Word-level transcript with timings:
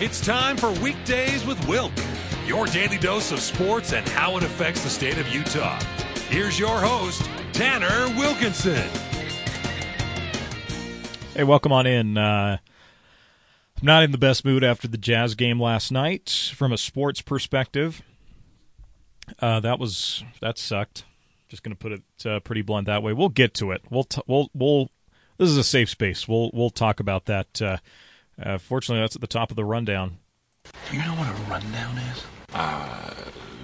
It's 0.00 0.20
time 0.20 0.56
for 0.56 0.70
Weekdays 0.80 1.44
with 1.44 1.66
Wilk, 1.66 1.90
your 2.46 2.66
daily 2.66 2.98
dose 2.98 3.32
of 3.32 3.40
sports 3.40 3.92
and 3.92 4.08
how 4.10 4.36
it 4.36 4.44
affects 4.44 4.84
the 4.84 4.88
state 4.88 5.18
of 5.18 5.26
Utah. 5.26 5.76
Here's 6.28 6.56
your 6.56 6.78
host, 6.78 7.28
Tanner 7.52 8.06
Wilkinson. 8.16 8.88
Hey, 11.34 11.42
welcome 11.42 11.72
on 11.72 11.88
in. 11.88 12.16
Uh, 12.16 12.58
I'm 13.80 13.84
not 13.84 14.04
in 14.04 14.12
the 14.12 14.18
best 14.18 14.44
mood 14.44 14.62
after 14.62 14.86
the 14.86 14.98
Jazz 14.98 15.34
game 15.34 15.60
last 15.60 15.90
night 15.90 16.52
from 16.54 16.72
a 16.72 16.78
sports 16.78 17.20
perspective. 17.20 18.00
Uh, 19.40 19.58
that 19.58 19.80
was 19.80 20.22
that 20.40 20.58
sucked. 20.58 21.06
Just 21.48 21.64
going 21.64 21.74
to 21.74 21.76
put 21.76 21.90
it 21.90 22.02
uh, 22.24 22.38
pretty 22.38 22.62
blunt 22.62 22.86
that 22.86 23.02
way. 23.02 23.12
We'll 23.12 23.30
get 23.30 23.52
to 23.54 23.72
it. 23.72 23.82
We'll 23.90 24.04
t- 24.04 24.22
we'll 24.28 24.48
we'll. 24.54 24.90
This 25.38 25.48
is 25.48 25.56
a 25.56 25.64
safe 25.64 25.90
space. 25.90 26.28
We'll 26.28 26.52
we'll 26.54 26.70
talk 26.70 27.00
about 27.00 27.24
that. 27.24 27.80
Uh, 28.40 28.58
fortunately, 28.58 29.02
that's 29.02 29.16
at 29.16 29.20
the 29.20 29.26
top 29.26 29.50
of 29.50 29.56
the 29.56 29.64
rundown. 29.64 30.18
Do 30.64 30.96
you 30.96 31.02
know 31.02 31.14
what 31.14 31.28
a 31.28 31.50
rundown 31.50 31.98
is? 31.98 32.24
Uh, 32.52 33.14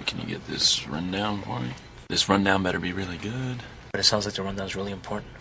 can 0.05 0.19
you 0.19 0.27
get 0.27 0.45
this 0.47 0.87
rundown 0.87 1.41
for 1.41 1.59
me? 1.59 1.69
This 2.09 2.29
rundown 2.29 2.63
better 2.63 2.79
be 2.79 2.93
really 2.93 3.17
good. 3.17 3.57
But 3.91 3.99
it 3.99 4.03
sounds 4.03 4.25
like 4.25 4.35
the 4.35 4.43
rundown's 4.43 4.75
really 4.75 4.91
important. 4.91 5.31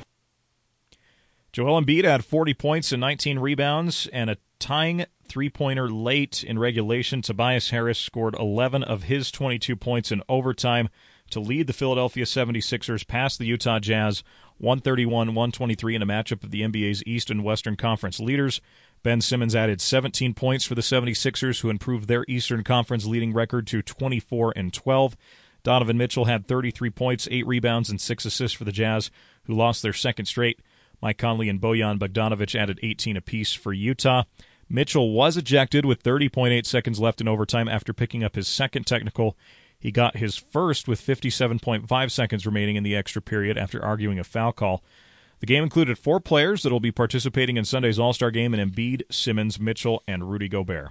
Joel 1.52 1.80
Embiid 1.80 2.04
had 2.04 2.24
40 2.24 2.54
points 2.54 2.92
and 2.92 3.00
19 3.00 3.38
rebounds 3.38 4.08
and 4.12 4.30
a 4.30 4.38
tying 4.58 5.06
three 5.26 5.50
pointer 5.50 5.88
late 5.88 6.42
in 6.42 6.58
regulation. 6.58 7.22
Tobias 7.22 7.70
Harris 7.70 7.98
scored 7.98 8.34
11 8.38 8.82
of 8.82 9.04
his 9.04 9.30
22 9.30 9.76
points 9.76 10.10
in 10.10 10.22
overtime 10.28 10.88
to 11.30 11.40
lead 11.40 11.66
the 11.66 11.72
Philadelphia 11.72 12.24
76ers 12.24 13.06
past 13.06 13.38
the 13.38 13.46
Utah 13.46 13.78
Jazz 13.78 14.22
131 14.58 15.28
123 15.28 15.94
in 15.94 16.02
a 16.02 16.06
matchup 16.06 16.44
of 16.44 16.50
the 16.50 16.62
NBA's 16.62 17.02
East 17.06 17.30
and 17.30 17.44
Western 17.44 17.76
Conference 17.76 18.20
leaders. 18.20 18.60
Ben 19.04 19.20
Simmons 19.20 19.54
added 19.54 19.82
17 19.82 20.32
points 20.32 20.64
for 20.64 20.74
the 20.74 20.80
76ers, 20.80 21.60
who 21.60 21.68
improved 21.68 22.08
their 22.08 22.24
Eastern 22.26 22.64
Conference 22.64 23.04
leading 23.04 23.34
record 23.34 23.66
to 23.66 23.82
24 23.82 24.54
and 24.56 24.72
12. 24.72 25.14
Donovan 25.62 25.98
Mitchell 25.98 26.24
had 26.24 26.48
33 26.48 26.88
points, 26.88 27.28
8 27.30 27.46
rebounds, 27.46 27.90
and 27.90 28.00
6 28.00 28.24
assists 28.24 28.56
for 28.56 28.64
the 28.64 28.72
Jazz, 28.72 29.10
who 29.44 29.54
lost 29.54 29.82
their 29.82 29.92
second 29.92 30.24
straight. 30.24 30.58
Mike 31.02 31.18
Conley 31.18 31.50
and 31.50 31.60
Bojan 31.60 31.98
Bogdanovic 31.98 32.58
added 32.58 32.80
18 32.82 33.18
apiece 33.18 33.52
for 33.52 33.74
Utah. 33.74 34.24
Mitchell 34.70 35.12
was 35.12 35.36
ejected 35.36 35.84
with 35.84 36.02
30.8 36.02 36.64
seconds 36.64 36.98
left 36.98 37.20
in 37.20 37.28
overtime 37.28 37.68
after 37.68 37.92
picking 37.92 38.24
up 38.24 38.36
his 38.36 38.48
second 38.48 38.86
technical. 38.86 39.36
He 39.78 39.92
got 39.92 40.16
his 40.16 40.38
first 40.38 40.88
with 40.88 41.02
57.5 41.02 42.10
seconds 42.10 42.46
remaining 42.46 42.76
in 42.76 42.84
the 42.84 42.96
extra 42.96 43.20
period 43.20 43.58
after 43.58 43.84
arguing 43.84 44.18
a 44.18 44.24
foul 44.24 44.52
call. 44.52 44.82
The 45.40 45.46
game 45.46 45.62
included 45.62 45.98
four 45.98 46.20
players 46.20 46.62
that 46.62 46.72
will 46.72 46.80
be 46.80 46.92
participating 46.92 47.56
in 47.56 47.64
Sunday's 47.64 47.98
All 47.98 48.12
Star 48.12 48.30
game 48.30 48.54
in 48.54 48.70
Embiid, 48.70 49.02
Simmons, 49.10 49.60
Mitchell, 49.60 50.02
and 50.06 50.30
Rudy 50.30 50.48
Gobert. 50.48 50.90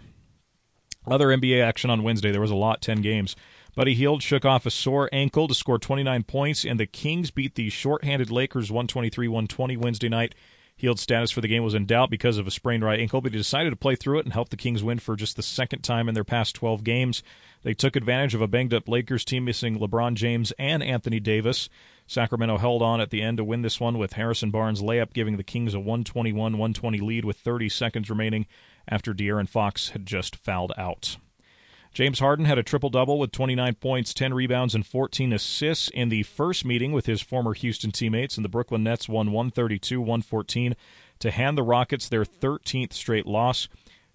Other 1.06 1.28
NBA 1.28 1.62
action 1.62 1.90
on 1.90 2.04
Wednesday. 2.04 2.32
There 2.32 2.42
was 2.42 2.52
a 2.52 2.56
lot, 2.56 2.82
10 2.82 3.02
games. 3.02 3.36
Buddy 3.76 3.96
Hield 3.96 4.22
shook 4.22 4.46
off 4.46 4.66
a 4.66 4.72
sore 4.72 5.10
ankle 5.12 5.48
to 5.48 5.54
score 5.54 5.80
29 5.80 6.24
points, 6.24 6.64
and 6.64 6.80
the 6.80 6.86
Kings 6.86 7.32
beat 7.32 7.56
the 7.56 7.70
shorthanded 7.70 8.30
Lakers 8.32 8.72
123 8.72 9.28
120 9.28 9.78
Wednesday 9.78 10.10
night. 10.10 10.36
Hield's 10.76 11.02
status 11.02 11.32
for 11.32 11.42
the 11.42 11.48
game 11.48 11.64
was 11.64 11.76
in 11.76 11.86
doubt 11.86 12.10
because 12.10 12.38
of 12.38 12.48
a 12.48 12.52
sprained 12.52 12.84
right 12.84 13.00
ankle, 13.00 13.22
but 13.22 13.32
he 13.32 13.38
decided 13.38 13.70
to 13.70 13.76
play 13.76 13.96
through 13.96 14.20
it 14.20 14.26
and 14.26 14.34
help 14.34 14.50
the 14.50 14.58
Kings 14.58 14.84
win 14.84 15.00
for 15.00 15.16
just 15.16 15.36
the 15.36 15.44
second 15.44 15.82
time 15.82 16.10
in 16.10 16.16
their 16.16 16.24
past 16.24 16.56
12 16.56 16.84
games. 16.84 17.24
They 17.62 17.74
took 17.74 17.96
advantage 17.96 18.36
of 18.36 18.42
a 18.42 18.48
banged 18.48 18.74
up 18.74 18.90
Lakers 18.90 19.24
team 19.24 19.46
missing 19.46 19.80
LeBron 19.80 20.16
James 20.16 20.52
and 20.60 20.84
Anthony 20.84 21.20
Davis. 21.20 21.70
Sacramento 22.08 22.58
held 22.58 22.82
on 22.82 23.00
at 23.00 23.12
the 23.12 23.22
end 23.22 23.38
to 23.38 23.44
win 23.44 23.62
this 23.62 23.80
one 23.80 23.98
with 23.98 24.14
Harrison 24.14 24.52
Barnes' 24.52 24.82
layup 24.82 25.14
giving 25.14 25.38
the 25.38 25.44
Kings 25.44 25.74
a 25.74 25.80
121 25.80 26.54
120 26.54 26.98
lead 27.00 27.24
with 27.24 27.38
30 27.38 27.70
seconds 27.70 28.10
remaining 28.10 28.46
after 28.88 29.14
De'Aaron 29.14 29.48
Fox 29.48 29.90
had 29.90 30.06
just 30.06 30.36
fouled 30.36 30.74
out. 30.78 31.18
James 31.94 32.20
Harden 32.20 32.46
had 32.46 32.58
a 32.58 32.64
triple 32.64 32.90
double 32.90 33.20
with 33.20 33.32
29 33.32 33.76
points, 33.76 34.16
10 34.16 34.34
rebounds, 34.34 34.74
and 34.74 34.86
14 34.86 35.32
assists 35.32 35.90
in 35.90 36.10
the 36.10 36.24
first 36.24 36.66
meeting 36.66 36.92
with 36.92 37.06
his 37.06 37.22
former 37.22 37.54
Houston 37.54 37.92
teammates, 37.92 38.36
and 38.36 38.44
the 38.44 38.50
Brooklyn 38.50 38.84
Nets 38.84 39.08
won 39.08 39.32
132 39.32 40.02
114 40.02 40.76
to 41.20 41.32
hand 41.32 41.56
the 41.56 41.64
Rockets 41.64 42.10
their 42.10 42.26
13th 42.26 42.94
straight 42.94 43.28
loss. 43.28 43.68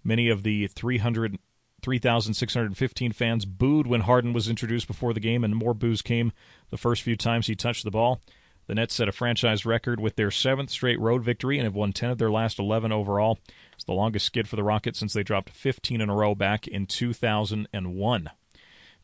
Many 0.03 0.29
of 0.29 0.43
the 0.43 0.67
300 0.67 1.39
3,615 1.81 3.13
fans 3.13 3.45
booed 3.45 3.87
when 3.87 4.01
Harden 4.01 4.33
was 4.33 4.49
introduced 4.49 4.89
before 4.89 5.15
the 5.15 5.21
game, 5.21 5.45
and 5.45 5.55
more 5.55 5.75
boos 5.75 6.03
came 6.03 6.33
the 6.71 6.77
first 6.77 7.03
few 7.03 7.17
times 7.17 7.47
he 7.47 7.55
touched 7.55 7.85
the 7.85 7.91
ball. 7.93 8.21
The 8.67 8.75
Nets 8.75 8.95
set 8.95 9.09
a 9.09 9.13
franchise 9.13 9.65
record 9.65 10.01
with 10.01 10.17
their 10.17 10.33
seventh 10.33 10.71
straight 10.71 11.01
road 11.01 11.23
victory 11.23 11.57
and 11.57 11.65
have 11.65 11.77
won 11.77 11.93
10 11.93 12.11
of 12.11 12.19
their 12.19 12.31
last 12.31 12.59
11 12.59 12.91
overall. 12.91 13.39
The 13.89 13.95
longest 13.95 14.27
skid 14.27 14.47
for 14.47 14.57
the 14.57 14.63
Rockets 14.63 14.99
since 14.99 15.15
they 15.15 15.23
dropped 15.23 15.49
15 15.49 16.03
in 16.03 16.11
a 16.11 16.15
row 16.15 16.35
back 16.35 16.69
in 16.69 16.85
2001. 16.85 18.31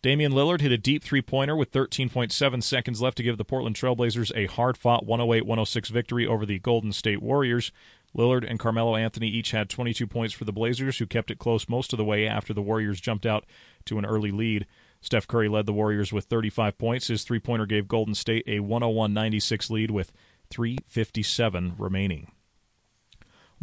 Damian 0.03 0.33
Lillard 0.33 0.61
hit 0.61 0.73
a 0.73 0.77
deep 0.77 1.03
three 1.03 1.23
pointer 1.23 1.57
with 1.57 1.73
13.7 1.73 2.63
seconds 2.63 3.01
left 3.01 3.17
to 3.17 3.23
give 3.23 3.39
the 3.39 3.47
Portland 3.47 3.77
Trailblazers 3.77 4.31
a 4.37 4.45
hard 4.45 4.77
fought 4.77 5.07
108 5.07 5.47
106 5.47 5.89
victory 5.89 6.27
over 6.27 6.45
the 6.45 6.59
Golden 6.59 6.93
State 6.93 7.23
Warriors. 7.23 7.73
Lillard 8.15 8.45
and 8.47 8.59
Carmelo 8.59 8.95
Anthony 8.95 9.27
each 9.29 9.53
had 9.53 9.71
22 9.71 10.07
points 10.07 10.35
for 10.35 10.45
the 10.45 10.53
Blazers, 10.53 10.99
who 10.99 11.07
kept 11.07 11.31
it 11.31 11.39
close 11.39 11.67
most 11.67 11.95
of 11.95 11.97
the 11.97 12.05
way 12.05 12.29
after 12.29 12.53
the 12.53 12.61
Warriors 12.61 13.01
jumped 13.01 13.25
out 13.25 13.47
to 13.87 13.97
an 13.97 14.05
early 14.05 14.33
lead. 14.33 14.67
Steph 15.01 15.27
Curry 15.27 15.49
led 15.49 15.65
the 15.65 15.73
Warriors 15.73 16.13
with 16.13 16.27
35 16.27 16.77
points. 16.77 17.07
His 17.07 17.25
three 17.25 17.41
pointer 17.41 17.65
gave 17.65 17.89
Golden 17.89 18.15
State 18.15 18.45
a 18.47 18.61
101 18.61 19.15
96 19.15 19.71
lead 19.71 19.91
with 19.91 20.13
3.57 20.51 21.73
remaining. 21.79 22.34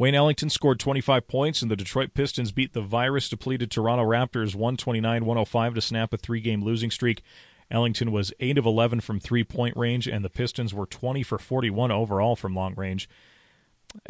Wayne 0.02 0.16
Ellington 0.16 0.50
scored 0.50 0.80
25 0.80 1.28
points, 1.28 1.62
and 1.62 1.70
the 1.70 1.76
Detroit 1.76 2.16
Pistons 2.16 2.52
beat 2.52 2.74
the 2.74 2.82
virus 2.82 3.30
depleted 3.30 3.70
Toronto 3.70 4.04
Raptors 4.04 4.56
129 4.56 5.26
105 5.26 5.76
to 5.76 5.80
snap 5.80 6.12
a 6.12 6.18
three 6.18 6.42
game 6.42 6.64
losing 6.64 6.90
streak. 6.90 7.22
Ellington 7.70 8.12
was 8.12 8.34
8 8.40 8.58
of 8.58 8.66
11 8.66 9.02
from 9.02 9.20
three 9.20 9.44
point 9.44 9.78
range, 9.78 10.08
and 10.08 10.26
the 10.26 10.30
Pistons 10.32 10.74
were 10.74 10.88
20 10.88 11.22
for 11.22 11.38
41 11.38 11.92
overall 11.92 12.36
from 12.36 12.56
long 12.56 12.74
range. 12.74 13.08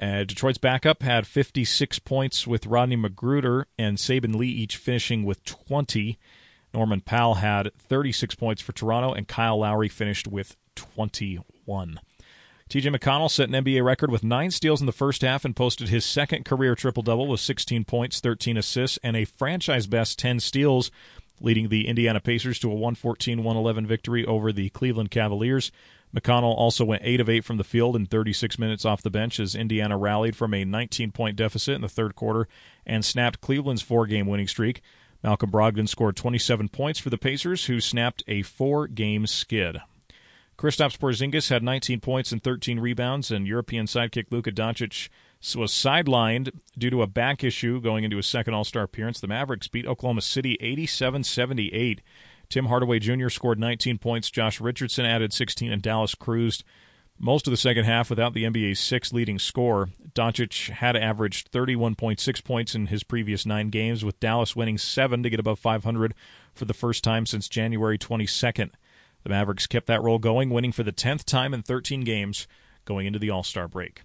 Uh, 0.02 0.24
Detroit's 0.24 0.58
backup 0.58 1.04
had 1.04 1.28
56 1.28 2.00
points 2.00 2.48
with 2.48 2.68
Rodney 2.68 2.96
McGruder 2.96 3.66
and 3.78 3.98
Saben 3.98 4.36
Lee 4.36 4.48
each 4.48 4.78
finishing 4.78 5.26
with 5.26 5.44
20. 5.44 6.18
Norman 6.74 7.02
Powell 7.02 7.34
had 7.34 7.70
36 7.78 8.36
points 8.36 8.62
for 8.62 8.72
Toronto, 8.72 9.12
and 9.12 9.28
Kyle 9.28 9.60
Lowry 9.60 9.90
finished 9.90 10.26
with 10.26 10.56
21. 10.76 12.00
TJ 12.72 12.96
McConnell 12.96 13.30
set 13.30 13.50
an 13.50 13.66
NBA 13.66 13.84
record 13.84 14.10
with 14.12 14.24
nine 14.24 14.50
steals 14.50 14.80
in 14.80 14.86
the 14.86 14.94
first 14.94 15.24
half 15.24 15.44
and 15.44 15.54
posted 15.54 15.90
his 15.90 16.06
second 16.06 16.46
career 16.46 16.74
triple 16.74 17.04
double 17.04 17.28
with 17.28 17.42
16 17.42 17.84
points, 17.84 18.22
13 18.22 18.56
assists, 18.56 18.98
and 19.04 19.18
a 19.18 19.26
franchise 19.26 19.88
best 19.88 20.18
10 20.20 20.40
steals, 20.40 20.90
leading 21.42 21.68
the 21.68 21.86
Indiana 21.86 22.22
Pacers 22.22 22.60
to 22.60 22.72
a 22.72 22.74
114 22.74 23.40
111 23.40 23.86
victory 23.86 24.26
over 24.26 24.54
the 24.54 24.70
Cleveland 24.70 25.12
Cavaliers. 25.12 25.74
McConnell 26.16 26.56
also 26.56 26.86
went 26.86 27.02
8 27.04 27.20
of 27.20 27.28
8 27.28 27.44
from 27.44 27.58
the 27.58 27.66
field 27.66 27.94
in 27.98 28.06
36 28.06 28.58
minutes 28.58 28.86
off 28.86 29.02
the 29.02 29.10
bench 29.10 29.38
as 29.42 29.54
Indiana 29.54 29.98
rallied 29.98 30.38
from 30.38 30.54
a 30.54 30.64
19 30.64 31.12
point 31.12 31.36
deficit 31.36 31.76
in 31.76 31.82
the 31.82 31.90
third 31.90 32.16
quarter 32.16 32.48
and 32.86 33.04
snapped 33.04 33.42
Cleveland's 33.42 33.82
four 33.82 34.08
game 34.08 34.28
winning 34.28 34.48
streak. 34.48 34.82
Malcolm 35.22 35.52
Brogdon 35.52 35.90
scored 35.90 36.16
27 36.16 36.70
points 36.70 37.00
for 37.00 37.10
the 37.10 37.18
Pacers, 37.18 37.66
who 37.66 37.82
snapped 37.82 38.24
a 38.30 38.44
four 38.44 38.88
game 38.88 39.28
skid. 39.28 39.82
Kristaps 40.62 40.96
Porzingis 40.96 41.50
had 41.50 41.64
19 41.64 42.02
points 42.02 42.32
and 42.32 42.44
13 42.44 42.80
rebounds, 42.80 43.32
and 43.32 43.48
European 43.48 43.88
sidekick 43.88 44.28
Luka 44.30 44.52
Doncic 44.52 45.10
was 45.56 45.72
sidelined 45.72 46.52
due 46.78 46.92
to 46.92 47.02
a 47.02 47.08
back 47.08 47.44
issue 47.44 47.82
going 47.82 48.04
into 48.04 48.18
his 48.18 48.28
second 48.28 48.54
All 48.54 48.64
Star 48.64 48.84
appearance. 48.84 49.20
The 49.20 49.28
Mavericks 49.28 49.68
beat 49.68 49.88
Oklahoma 49.88 50.22
City 50.22 50.60
87 50.62 51.24
78. 51.24 52.02
Tim 52.48 52.66
Hardaway 52.68 53.00
Jr. 53.00 53.30
scored 53.30 53.58
19 53.58 53.98
points. 53.98 54.30
Josh 54.30 54.62
Richardson 54.62 55.04
added 55.04 55.34
16, 55.34 55.72
and 55.72 55.82
Dallas 55.82 56.14
cruised 56.14 56.64
most 57.18 57.48
of 57.48 57.52
the 57.52 57.58
second 57.58 57.86
half 57.86 58.12
without 58.12 58.36
the 58.36 58.44
NBA's 58.44 58.80
sixth 58.80 59.12
leading 59.14 59.40
scorer. 59.40 59.90
Doncic 60.14 60.70
had 60.70 60.96
averaged 60.96 61.52
31.6 61.52 62.44
points 62.44 62.76
in 62.76 62.86
his 62.86 63.02
previous 63.02 63.48
nine 63.48 63.72
games, 63.72 64.06
with 64.06 64.20
Dallas 64.20 64.56
winning 64.56 64.78
seven 64.78 65.24
to 65.24 65.30
get 65.32 65.40
above 65.40 65.58
500 65.58 66.14
for 66.54 66.66
the 66.66 66.76
first 66.76 67.04
time 67.04 67.26
since 67.26 67.50
January 67.50 67.98
22nd. 67.98 68.70
The 69.24 69.30
Mavericks 69.30 69.68
kept 69.68 69.88
that 69.88 70.02
roll 70.02 70.20
going, 70.20 70.50
winning 70.50 70.72
for 70.72 70.84
the 70.84 70.92
10th 70.92 71.26
time 71.26 71.54
in 71.54 71.62
13 71.62 72.02
games 72.02 72.48
going 72.86 73.06
into 73.06 73.20
the 73.20 73.30
All 73.30 73.44
Star 73.44 73.68
break. 73.68 74.04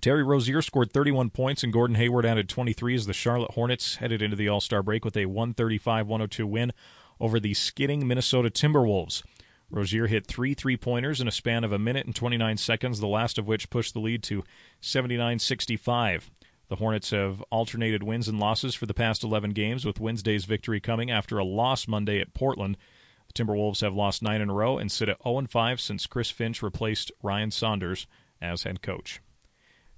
Terry 0.00 0.22
Rozier 0.22 0.62
scored 0.62 0.92
31 0.92 1.30
points, 1.30 1.62
and 1.62 1.72
Gordon 1.72 1.96
Hayward 1.96 2.24
added 2.24 2.48
23 2.48 2.94
as 2.94 3.06
the 3.06 3.12
Charlotte 3.12 3.52
Hornets 3.52 3.96
headed 3.96 4.22
into 4.22 4.36
the 4.36 4.48
All 4.48 4.60
Star 4.60 4.82
break 4.82 5.04
with 5.04 5.16
a 5.16 5.26
135 5.26 6.06
102 6.06 6.46
win 6.46 6.72
over 7.20 7.38
the 7.38 7.54
skidding 7.54 8.06
Minnesota 8.06 8.50
Timberwolves. 8.50 9.22
Rozier 9.70 10.08
hit 10.08 10.26
three 10.26 10.54
three 10.54 10.76
pointers 10.76 11.20
in 11.20 11.28
a 11.28 11.32
span 11.32 11.62
of 11.62 11.72
a 11.72 11.78
minute 11.78 12.06
and 12.06 12.14
29 12.14 12.56
seconds, 12.56 12.98
the 12.98 13.06
last 13.06 13.38
of 13.38 13.46
which 13.46 13.70
pushed 13.70 13.94
the 13.94 14.00
lead 14.00 14.22
to 14.24 14.42
79 14.80 15.38
65. 15.38 16.30
The 16.68 16.76
Hornets 16.76 17.10
have 17.10 17.42
alternated 17.50 18.02
wins 18.02 18.28
and 18.28 18.38
losses 18.38 18.74
for 18.74 18.86
the 18.86 18.94
past 18.94 19.24
11 19.24 19.50
games, 19.50 19.84
with 19.84 20.00
Wednesday's 20.00 20.44
victory 20.44 20.80
coming 20.80 21.10
after 21.10 21.38
a 21.38 21.44
loss 21.44 21.88
Monday 21.88 22.20
at 22.20 22.32
Portland. 22.32 22.76
The 23.32 23.44
Timberwolves 23.44 23.80
have 23.80 23.94
lost 23.94 24.22
nine 24.22 24.40
in 24.40 24.50
a 24.50 24.54
row 24.54 24.76
and 24.78 24.90
sit 24.90 25.08
at 25.08 25.22
0 25.22 25.46
5 25.48 25.80
since 25.80 26.06
Chris 26.06 26.30
Finch 26.30 26.62
replaced 26.62 27.12
Ryan 27.22 27.52
Saunders 27.52 28.06
as 28.42 28.64
head 28.64 28.82
coach. 28.82 29.20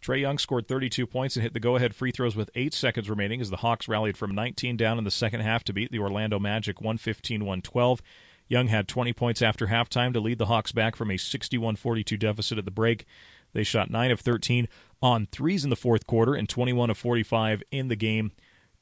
Trae 0.02 0.20
Young 0.20 0.36
scored 0.36 0.68
32 0.68 1.06
points 1.06 1.36
and 1.36 1.42
hit 1.42 1.54
the 1.54 1.60
go 1.60 1.76
ahead 1.76 1.94
free 1.94 2.10
throws 2.10 2.36
with 2.36 2.50
eight 2.54 2.74
seconds 2.74 3.08
remaining 3.08 3.40
as 3.40 3.50
the 3.50 3.58
Hawks 3.58 3.88
rallied 3.88 4.16
from 4.16 4.34
19 4.34 4.76
down 4.76 4.98
in 4.98 5.04
the 5.04 5.10
second 5.10 5.40
half 5.40 5.64
to 5.64 5.72
beat 5.72 5.92
the 5.92 6.00
Orlando 6.00 6.38
Magic 6.38 6.80
115 6.80 7.40
112. 7.40 8.02
Young 8.48 8.66
had 8.66 8.88
20 8.88 9.12
points 9.14 9.40
after 9.40 9.68
halftime 9.68 10.12
to 10.12 10.20
lead 10.20 10.38
the 10.38 10.46
Hawks 10.46 10.72
back 10.72 10.94
from 10.96 11.10
a 11.10 11.16
61 11.16 11.76
42 11.76 12.16
deficit 12.16 12.58
at 12.58 12.64
the 12.66 12.70
break. 12.70 13.06
They 13.54 13.62
shot 13.62 13.90
9 13.90 14.10
of 14.10 14.20
13 14.20 14.68
on 15.00 15.26
threes 15.26 15.64
in 15.64 15.70
the 15.70 15.76
fourth 15.76 16.06
quarter 16.06 16.34
and 16.34 16.48
21 16.48 16.90
of 16.90 16.98
45 16.98 17.62
in 17.70 17.88
the 17.88 17.96
game 17.96 18.32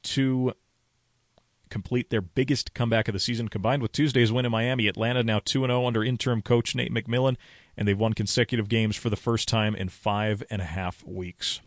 to 0.03 0.55
complete 1.70 2.11
their 2.11 2.20
biggest 2.20 2.75
comeback 2.75 3.08
of 3.08 3.12
the 3.12 3.20
season. 3.20 3.49
Combined 3.49 3.82
with 3.82 3.93
Tuesday's 3.93 4.32
win 4.32 4.44
in 4.44 4.52
Miami, 4.52 4.88
Atlanta 4.88 5.22
now 5.22 5.40
2 5.44 5.61
0 5.61 5.87
under 5.87 6.05
interim 6.05 6.43
coach 6.43 6.75
Nate 6.75 6.93
McMillan, 6.93 7.37
and 7.76 7.88
they've 7.88 7.99
won 7.99 8.12
consecutive 8.12 8.69
games 8.69 8.96
for 8.96 9.08
the 9.08 9.17
first 9.17 9.49
time 9.49 9.75
in 9.75 9.88
five 9.88 10.43
and 10.50 10.61
a 10.61 10.67
half 10.67 11.05
weeks. 11.05 11.61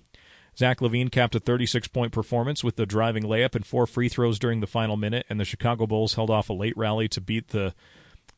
Zach 0.58 0.80
LaVine 0.82 1.12
capped 1.12 1.34
a 1.34 1.40
36 1.40 1.88
point 1.88 2.12
performance 2.12 2.64
with 2.64 2.76
the 2.76 2.86
driving 2.86 3.24
layup 3.24 3.56
and 3.56 3.66
four 3.66 3.88
free 3.88 4.10
throws 4.10 4.38
during 4.38 4.60
the 4.60 4.68
final 4.68 4.98
minute, 4.98 5.26
and 5.30 5.40
the 5.40 5.46
Chicago 5.46 5.88
Bulls 5.88 6.14
held 6.14 6.30
off 6.30 6.50
a 6.50 6.54
late 6.54 6.78
rally 6.78 7.08
to 7.08 7.22
beat 7.22 7.50
the 7.50 7.74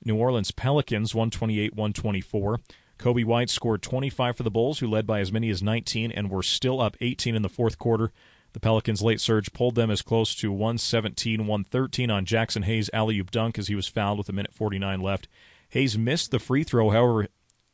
New 0.03 0.15
Orleans 0.15 0.51
Pelicans 0.51 1.13
128 1.13 1.73
124. 1.73 2.61
Coby 2.97 3.25
White 3.25 3.49
scored 3.49 3.81
25 3.81 4.37
for 4.37 4.43
the 4.43 4.51
Bulls, 4.51 4.79
who 4.79 4.87
led 4.87 5.05
by 5.05 5.19
as 5.19 5.31
many 5.31 5.49
as 5.49 5.61
19 5.61 6.11
and 6.11 6.29
were 6.29 6.43
still 6.43 6.79
up 6.79 6.95
18 7.01 7.35
in 7.35 7.41
the 7.41 7.49
fourth 7.49 7.77
quarter. 7.77 8.11
The 8.55 8.61
Pelicans' 8.61 9.01
late 9.01 9.19
surge 9.19 9.51
pulled 9.51 9.75
them 9.75 9.91
as 9.91 10.01
close 10.01 10.33
to 10.35 10.49
117 10.49 11.45
113 11.45 12.09
on 12.09 12.25
Jaxson 12.25 12.63
Hayes' 12.63 12.89
alley 12.93 13.19
oop 13.19 13.29
dunk 13.29 13.59
as 13.59 13.67
he 13.67 13.75
was 13.75 13.89
fouled 13.89 14.17
with 14.17 14.29
a 14.29 14.31
minute 14.31 14.53
49 14.53 15.01
left. 15.01 15.27
Hayes 15.71 15.97
missed 15.97 16.31
the 16.31 16.39
free 16.39 16.63
throw, 16.63 16.89
however, 16.89 17.27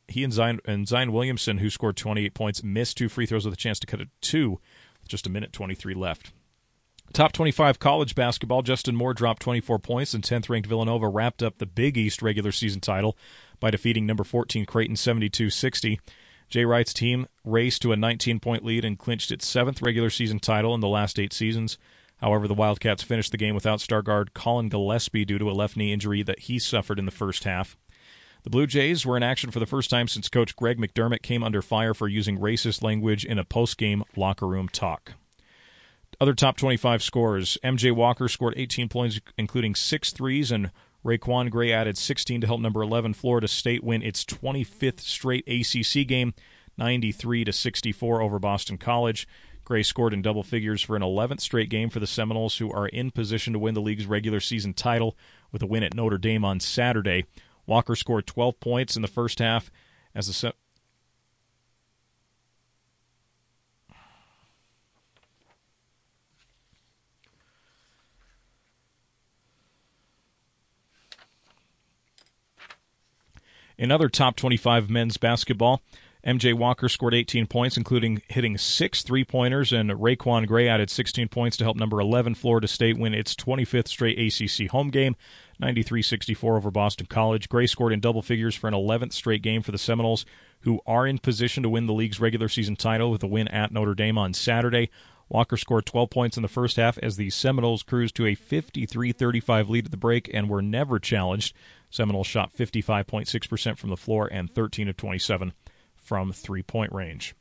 he 0.08 0.24
and 0.24 0.32
Zion, 0.32 0.58
and 0.64 0.88
Zion 0.88 1.12
Williamson, 1.12 1.58
who 1.58 1.70
scored 1.70 1.96
28 1.96 2.34
points, 2.34 2.64
missed 2.64 2.96
two 2.96 3.08
free 3.08 3.26
throws 3.26 3.44
with 3.44 3.54
a 3.54 3.56
chance 3.56 3.78
to 3.78 3.86
cut 3.86 4.00
it 4.00 4.08
two, 4.20 4.58
with 5.00 5.08
just 5.08 5.24
a 5.24 5.30
minute 5.30 5.52
23 5.52 5.94
left. 5.94 6.32
Top 7.12 7.30
25 7.30 7.78
college 7.78 8.16
basketball, 8.16 8.62
Justin 8.62 8.96
Moore 8.96 9.14
dropped 9.14 9.42
24 9.42 9.78
points, 9.78 10.14
and 10.14 10.24
10th 10.24 10.48
ranked 10.48 10.68
Villanova 10.68 11.08
wrapped 11.08 11.44
up 11.44 11.58
the 11.58 11.66
Big 11.66 11.96
East 11.96 12.22
regular 12.22 12.50
season 12.50 12.80
title 12.80 13.16
by 13.60 13.70
defeating 13.70 14.04
number 14.04 14.24
14 14.24 14.66
Creighton 14.66 14.96
72 14.96 15.48
60. 15.48 16.00
Jay 16.52 16.66
Wright's 16.66 16.92
team 16.92 17.26
raced 17.46 17.80
to 17.80 17.92
a 17.92 17.96
19 17.96 18.38
point 18.38 18.62
lead 18.62 18.84
and 18.84 18.98
clinched 18.98 19.30
its 19.30 19.48
seventh 19.48 19.80
regular 19.80 20.10
season 20.10 20.38
title 20.38 20.74
in 20.74 20.80
the 20.80 20.86
last 20.86 21.18
eight 21.18 21.32
seasons. 21.32 21.78
However, 22.18 22.46
the 22.46 22.52
Wildcats 22.52 23.02
finished 23.02 23.32
the 23.32 23.38
game 23.38 23.54
without 23.54 23.80
star 23.80 24.02
guard 24.02 24.34
Collin 24.34 24.68
Gillespie 24.68 25.24
due 25.24 25.38
to 25.38 25.50
a 25.50 25.52
left 25.52 25.78
knee 25.78 25.94
injury 25.94 26.22
that 26.22 26.40
he 26.40 26.58
suffered 26.58 26.98
in 26.98 27.06
the 27.06 27.10
first 27.10 27.44
half. 27.44 27.78
The 28.42 28.50
Blue 28.50 28.66
Jays 28.66 29.06
were 29.06 29.16
in 29.16 29.22
action 29.22 29.50
for 29.50 29.60
the 29.60 29.66
first 29.66 29.88
time 29.88 30.08
since 30.08 30.28
coach 30.28 30.54
Greg 30.54 30.76
McDermott 30.76 31.22
came 31.22 31.42
under 31.42 31.62
fire 31.62 31.94
for 31.94 32.06
using 32.06 32.38
racist 32.38 32.82
language 32.82 33.24
in 33.24 33.38
a 33.38 33.44
post-game 33.44 34.04
locker 34.14 34.46
room 34.46 34.68
talk. 34.68 35.14
Other 36.20 36.34
top 36.34 36.58
25 36.58 37.02
scores. 37.02 37.56
MJ 37.64 37.92
Walker 37.92 38.28
scored 38.28 38.52
18 38.58 38.90
points, 38.90 39.20
including 39.38 39.74
six 39.74 40.12
threes, 40.12 40.52
and 40.52 40.70
RaiQuan 41.04 41.50
Gray 41.50 41.72
added 41.72 41.98
16 41.98 42.40
to 42.42 42.46
help 42.46 42.60
number 42.60 42.82
11 42.82 43.14
Florida 43.14 43.48
State 43.48 43.82
win 43.82 44.02
its 44.02 44.24
25th 44.24 45.00
straight 45.00 45.46
ACC 45.48 46.06
game, 46.06 46.32
93 46.78 47.44
to 47.44 47.52
64 47.52 48.22
over 48.22 48.38
Boston 48.38 48.78
College. 48.78 49.26
Gray 49.64 49.82
scored 49.82 50.12
in 50.12 50.22
double 50.22 50.42
figures 50.42 50.82
for 50.82 50.96
an 50.96 51.02
11th 51.02 51.40
straight 51.40 51.70
game 51.70 51.88
for 51.88 52.00
the 52.00 52.06
Seminoles, 52.06 52.58
who 52.58 52.70
are 52.72 52.88
in 52.88 53.10
position 53.10 53.52
to 53.52 53.58
win 53.58 53.74
the 53.74 53.80
league's 53.80 54.06
regular 54.06 54.40
season 54.40 54.74
title 54.74 55.16
with 55.50 55.62
a 55.62 55.66
win 55.66 55.82
at 55.82 55.94
Notre 55.94 56.18
Dame 56.18 56.44
on 56.44 56.60
Saturday. 56.60 57.24
Walker 57.66 57.94
scored 57.94 58.26
12 58.26 58.58
points 58.60 58.96
in 58.96 59.02
the 59.02 59.08
first 59.08 59.38
half 59.38 59.70
as 60.14 60.26
the 60.26 60.52
In 73.82 73.90
other 73.90 74.08
top 74.08 74.36
25 74.36 74.88
men's 74.90 75.16
basketball, 75.16 75.82
MJ 76.24 76.54
Walker 76.54 76.88
scored 76.88 77.14
18 77.14 77.48
points, 77.48 77.76
including 77.76 78.22
hitting 78.28 78.56
six 78.56 79.02
three 79.02 79.24
pointers, 79.24 79.72
and 79.72 79.90
RaiQuan 79.90 80.46
Gray 80.46 80.68
added 80.68 80.88
16 80.88 81.26
points 81.26 81.56
to 81.56 81.64
help 81.64 81.76
number 81.76 81.98
11 81.98 82.36
Florida 82.36 82.68
State 82.68 82.96
win 82.96 83.12
its 83.12 83.34
25th 83.34 83.88
straight 83.88 84.20
ACC 84.20 84.70
home 84.70 84.90
game, 84.90 85.16
93 85.58 86.00
64 86.00 86.58
over 86.58 86.70
Boston 86.70 87.06
College. 87.06 87.48
Gray 87.48 87.66
scored 87.66 87.92
in 87.92 87.98
double 87.98 88.22
figures 88.22 88.54
for 88.54 88.68
an 88.68 88.74
11th 88.74 89.14
straight 89.14 89.42
game 89.42 89.62
for 89.62 89.72
the 89.72 89.78
Seminoles, 89.78 90.24
who 90.60 90.80
are 90.86 91.04
in 91.04 91.18
position 91.18 91.64
to 91.64 91.68
win 91.68 91.86
the 91.86 91.92
league's 91.92 92.20
regular 92.20 92.48
season 92.48 92.76
title 92.76 93.10
with 93.10 93.24
a 93.24 93.26
win 93.26 93.48
at 93.48 93.72
Notre 93.72 93.96
Dame 93.96 94.16
on 94.16 94.32
Saturday. 94.32 94.90
Walker 95.28 95.56
scored 95.56 95.86
12 95.86 96.08
points 96.08 96.36
in 96.36 96.42
the 96.42 96.48
first 96.48 96.76
half 96.76 96.98
as 96.98 97.16
the 97.16 97.30
Seminoles 97.30 97.82
cruised 97.82 98.14
to 98.14 98.26
a 98.26 98.36
53 98.36 99.10
35 99.10 99.68
lead 99.68 99.86
at 99.86 99.90
the 99.90 99.96
break 99.96 100.30
and 100.32 100.48
were 100.48 100.62
never 100.62 101.00
challenged. 101.00 101.52
Seminoles 101.92 102.26
shot 102.26 102.52
55.6% 102.56 103.76
from 103.76 103.90
the 103.90 103.96
floor 103.96 104.26
and 104.32 104.52
13 104.52 104.88
of 104.88 104.96
27 104.96 105.52
from 105.94 106.32
three 106.32 106.62
point 106.62 106.90
range. 106.92 107.34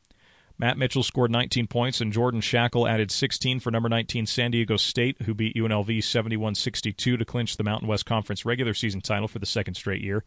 Matt 0.57 0.77
Mitchell 0.77 1.01
scored 1.01 1.31
19 1.31 1.65
points, 1.65 2.01
and 2.01 2.13
Jordan 2.13 2.41
Schakel 2.41 2.87
added 2.87 3.09
16 3.09 3.61
for 3.61 3.71
number 3.71 3.89
19 3.89 4.27
San 4.27 4.51
Diego 4.51 4.77
State, 4.77 5.19
who 5.23 5.33
beat 5.33 5.55
UNLV 5.55 6.03
71 6.03 6.53
62 6.53 7.17
to 7.17 7.25
clinch 7.25 7.57
the 7.57 7.63
Mountain 7.63 7.87
West 7.87 8.05
Conference 8.05 8.45
regular 8.45 8.75
season 8.75 9.01
title 9.01 9.27
for 9.27 9.39
the 9.39 9.47
second 9.47 9.73
straight 9.73 10.01
year. 10.01 10.23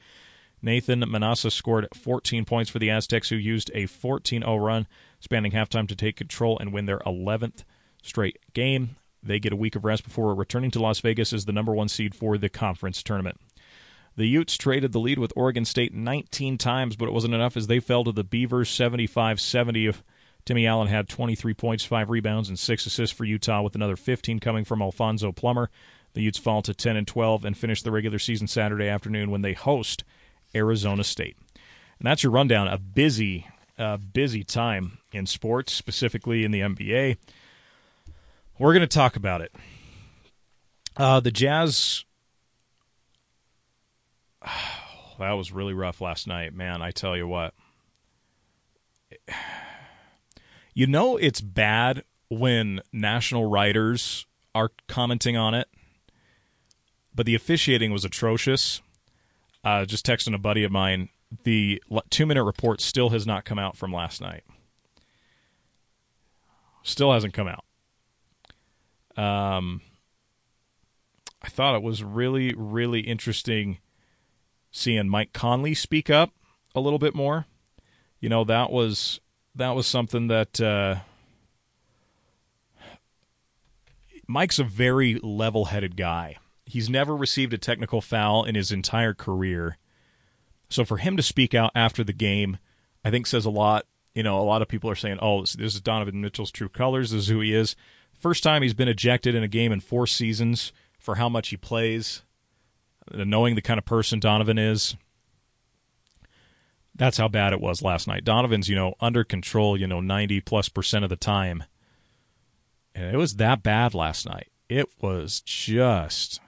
Nathan 0.61 1.03
Mensah 1.03 1.53
scored 1.53 1.87
14 1.95 2.47
points 2.47 2.71
for 2.71 2.79
the 2.79 2.91
Aztecs, 2.91 3.29
who 3.29 3.37
used 3.37 3.71
a 3.75 3.87
14 3.87 4.41
0 4.41 4.57
run, 4.57 4.89
spanning 5.21 5.53
halftime 5.53 5.87
to 5.87 5.95
take 5.95 6.17
control 6.17 6.59
and 6.59 6.73
win 6.73 6.87
their 6.87 7.01
11th 7.01 7.63
straight 8.03 8.39
game. 8.55 8.97
They 9.23 9.39
get 9.39 9.53
a 9.53 9.57
week 9.57 9.77
of 9.77 9.85
rest 9.85 10.05
before 10.05 10.35
returning 10.35 10.71
to 10.73 10.81
Las 10.81 11.01
Vegas 11.01 11.33
as 11.33 11.45
the 11.45 11.53
number 11.53 11.75
one 11.75 11.89
seed 11.89 12.15
for 12.15 12.39
the 12.39 12.49
conference 12.49 13.03
tournament. 13.03 13.39
The 14.17 14.27
Utes 14.27 14.57
traded 14.57 14.93
the 14.93 15.01
lead 15.01 15.19
with 15.19 15.33
Oregon 15.35 15.65
State 15.65 15.93
19 15.93 16.57
times, 16.57 16.95
but 16.95 17.07
it 17.07 17.13
wasn't 17.13 17.35
enough 17.35 17.57
as 17.57 17.67
they 17.67 17.81
fell 17.81 18.05
to 18.05 18.13
the 18.13 18.23
Beavers 18.23 18.71
75 18.71 19.41
70. 19.41 19.93
Timmy 20.45 20.67
Allen 20.67 20.89
had 20.89 21.09
23 21.09 21.55
points, 21.55 21.85
5 21.85 22.11
rebounds, 22.11 22.49
and 22.49 22.59
6 22.59 22.87
assists 22.87 23.17
for 23.17 23.25
Utah, 23.25 23.63
with 23.63 23.75
another 23.75 23.97
15 23.97 24.39
coming 24.41 24.65
from 24.65 24.83
Alfonso 24.83 25.33
Plummer. 25.33 25.71
The 26.13 26.23
Utes 26.23 26.39
fall 26.39 26.63
to 26.63 26.75
10 26.75 26.97
and 26.97 27.07
12 27.07 27.45
and 27.45 27.59
finish 27.59 27.83
the 27.83 27.91
regular 27.91 28.19
season 28.19 28.47
Saturday 28.47 28.89
afternoon 28.89 29.31
when 29.31 29.43
they 29.43 29.55
host 29.55 30.05
Arizona 30.55 31.03
State. 31.03 31.37
And 31.99 32.07
that's 32.07 32.23
your 32.23 32.31
rundown. 32.31 32.69
A 32.69 32.79
busy, 32.79 33.49
uh, 33.79 33.97
busy 33.97 34.45
time 34.45 34.99
in 35.13 35.27
sports, 35.27 35.73
specifically 35.73 36.45
in 36.45 36.53
the 36.53 36.61
NBA. 36.61 37.17
We're 38.59 38.73
going 38.73 38.83
to 38.83 38.87
talk 38.87 39.17
about 39.17 39.41
it. 39.41 39.53
Uh, 40.97 41.19
the 41.19 41.33
Jazz 41.33 42.05
that 45.19 45.33
was 45.33 45.53
really 45.53 45.75
rough 45.75 46.01
last 46.01 46.27
night, 46.27 46.55
man. 46.55 46.83
I 46.83 46.91
tell 46.91 47.17
you 47.17 47.27
what. 47.27 47.55
You 50.77 50.89
know, 50.89 51.17
it's 51.17 51.41
bad 51.41 52.03
when 52.29 52.81
national 52.93 53.49
writers 53.49 54.27
are 54.57 54.73
commenting 54.89 55.37
on 55.37 55.55
it, 55.55 55.69
but 57.15 57.27
the 57.27 57.37
officiating 57.37 57.93
was 57.93 58.05
atrocious. 58.05 58.83
Uh, 59.63 59.85
just 59.85 60.05
texting 60.05 60.35
a 60.35 60.39
buddy 60.39 60.65
of 60.65 60.73
mine, 60.73 61.11
the 61.45 61.81
two 62.11 62.27
minute 62.27 62.43
report 62.43 62.81
still 62.81 63.11
has 63.11 63.25
not 63.25 63.45
come 63.45 63.57
out 63.57 63.77
from 63.77 63.93
last 63.93 64.21
night. 64.21 64.43
Still 66.83 67.13
hasn't 67.13 67.35
come 67.35 67.47
out. 67.47 67.65
Um, 69.17 69.81
I 71.41 71.49
thought 71.49 71.77
it 71.77 71.83
was 71.83 72.03
really, 72.03 72.53
really 72.57 73.01
interesting 73.01 73.79
seeing 74.75 75.09
Mike 75.09 75.33
Conley 75.33 75.73
speak 75.73 76.11
up 76.11 76.33
a 76.75 76.81
little 76.81 76.99
bit 76.99 77.15
more. 77.15 77.47
You 78.21 78.29
know, 78.29 78.43
that 78.45 78.73
was 78.73 79.21
that 79.55 79.71
was 79.71 79.87
something 79.87 80.27
that 80.27 80.61
uh, 80.61 80.97
Mike's 84.27 84.59
a 84.59 84.65
very 84.65 85.15
level-headed 85.23 85.97
guy. 85.97 86.39
He's 86.67 86.91
never 86.91 87.17
received 87.17 87.53
a 87.55 87.59
technical 87.59 88.01
foul 88.01 88.45
in 88.45 88.57
his 88.57 88.73
entire 88.73 89.15
career. 89.15 89.79
So 90.69 90.85
for 90.85 90.97
him 90.97 91.17
to 91.17 91.23
speak 91.23 91.55
out 91.55 91.71
after 91.77 92.03
the 92.03 92.13
game, 92.13 92.59
I 93.05 93.11
think 93.11 93.27
says 93.27 93.45
a 93.45 93.51
lot. 93.51 93.87
You 94.13 94.25
know, 94.25 94.41
a 94.41 94.43
lot 94.43 94.63
of 94.63 94.69
people 94.69 94.91
are 94.91 94.97
saying, 94.97 95.19
"Oh, 95.23 95.43
this 95.43 95.75
is 95.75 95.81
Donovan 95.81 96.21
Mitchell's 96.21 96.51
true 96.51 96.69
colors. 96.69 97.13
This 97.13 97.23
is 97.23 97.29
who 97.29 97.41
he 97.41 97.55
is." 97.55 97.77
First 98.19 98.43
time 98.43 98.63
he's 98.63 98.75
been 98.75 98.89
ejected 98.89 99.37
in 99.37 99.45
a 99.45 99.49
game 99.49 99.71
in 99.71 99.81
four 99.81 100.07
seasons 100.07 100.73
for 100.99 101.17
how 101.17 101.29
much 101.29 101.51
he 101.51 101.57
plays 101.57 102.23
knowing 103.13 103.55
the 103.55 103.63
kind 103.63 103.79
of 103.79 103.85
person 103.85 104.21
Donovan 104.21 104.59
is, 104.59 104.97
that's 106.95 107.19
how 107.19 107.29
bad 107.29 107.53
it 107.53 107.61
was 107.61 107.83
last 107.83 108.07
night. 108.07 108.25
Donovan's, 108.25 108.69
you 108.69 108.77
know, 108.77 108.95
under 109.01 109.25
control, 109.25 109.79
you 109.79 109.87
know, 109.87 110.01
90 110.01 110.41
plus 110.41 110.69
percent 110.69 111.05
of 111.05 111.11
the 111.11 111.17
time. 111.17 111.65
And 112.95 113.15
it 113.15 113.19
was 113.19 113.37
that 113.37 113.63
bad 113.63 113.95
last 113.95 114.27
night. 114.27 114.49
It 114.69 114.89
was 115.01 115.41
just 115.41 116.41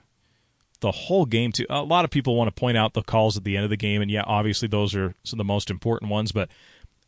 the 0.79 0.91
whole 0.91 1.25
game 1.25 1.51
too. 1.51 1.65
A 1.69 1.81
lot 1.81 2.05
of 2.05 2.11
people 2.11 2.35
want 2.35 2.47
to 2.47 2.59
point 2.59 2.77
out 2.77 2.93
the 2.93 3.03
calls 3.03 3.35
at 3.35 3.43
the 3.43 3.57
end 3.57 3.63
of 3.63 3.69
the 3.69 3.77
game 3.77 4.01
and 4.01 4.09
yeah, 4.09 4.23
obviously 4.25 4.67
those 4.67 4.95
are 4.95 5.13
some 5.23 5.37
of 5.37 5.39
the 5.39 5.43
most 5.43 5.69
important 5.69 6.11
ones, 6.11 6.31
but 6.31 6.49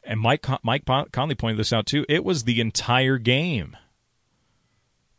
and 0.03 0.19
Mike 0.19 0.45
Mike 0.63 0.85
Conley 1.11 1.35
pointed 1.35 1.57
this 1.57 1.73
out 1.73 1.85
too. 1.85 2.05
It 2.09 2.23
was 2.23 2.43
the 2.43 2.61
entire 2.61 3.17
game. 3.17 3.77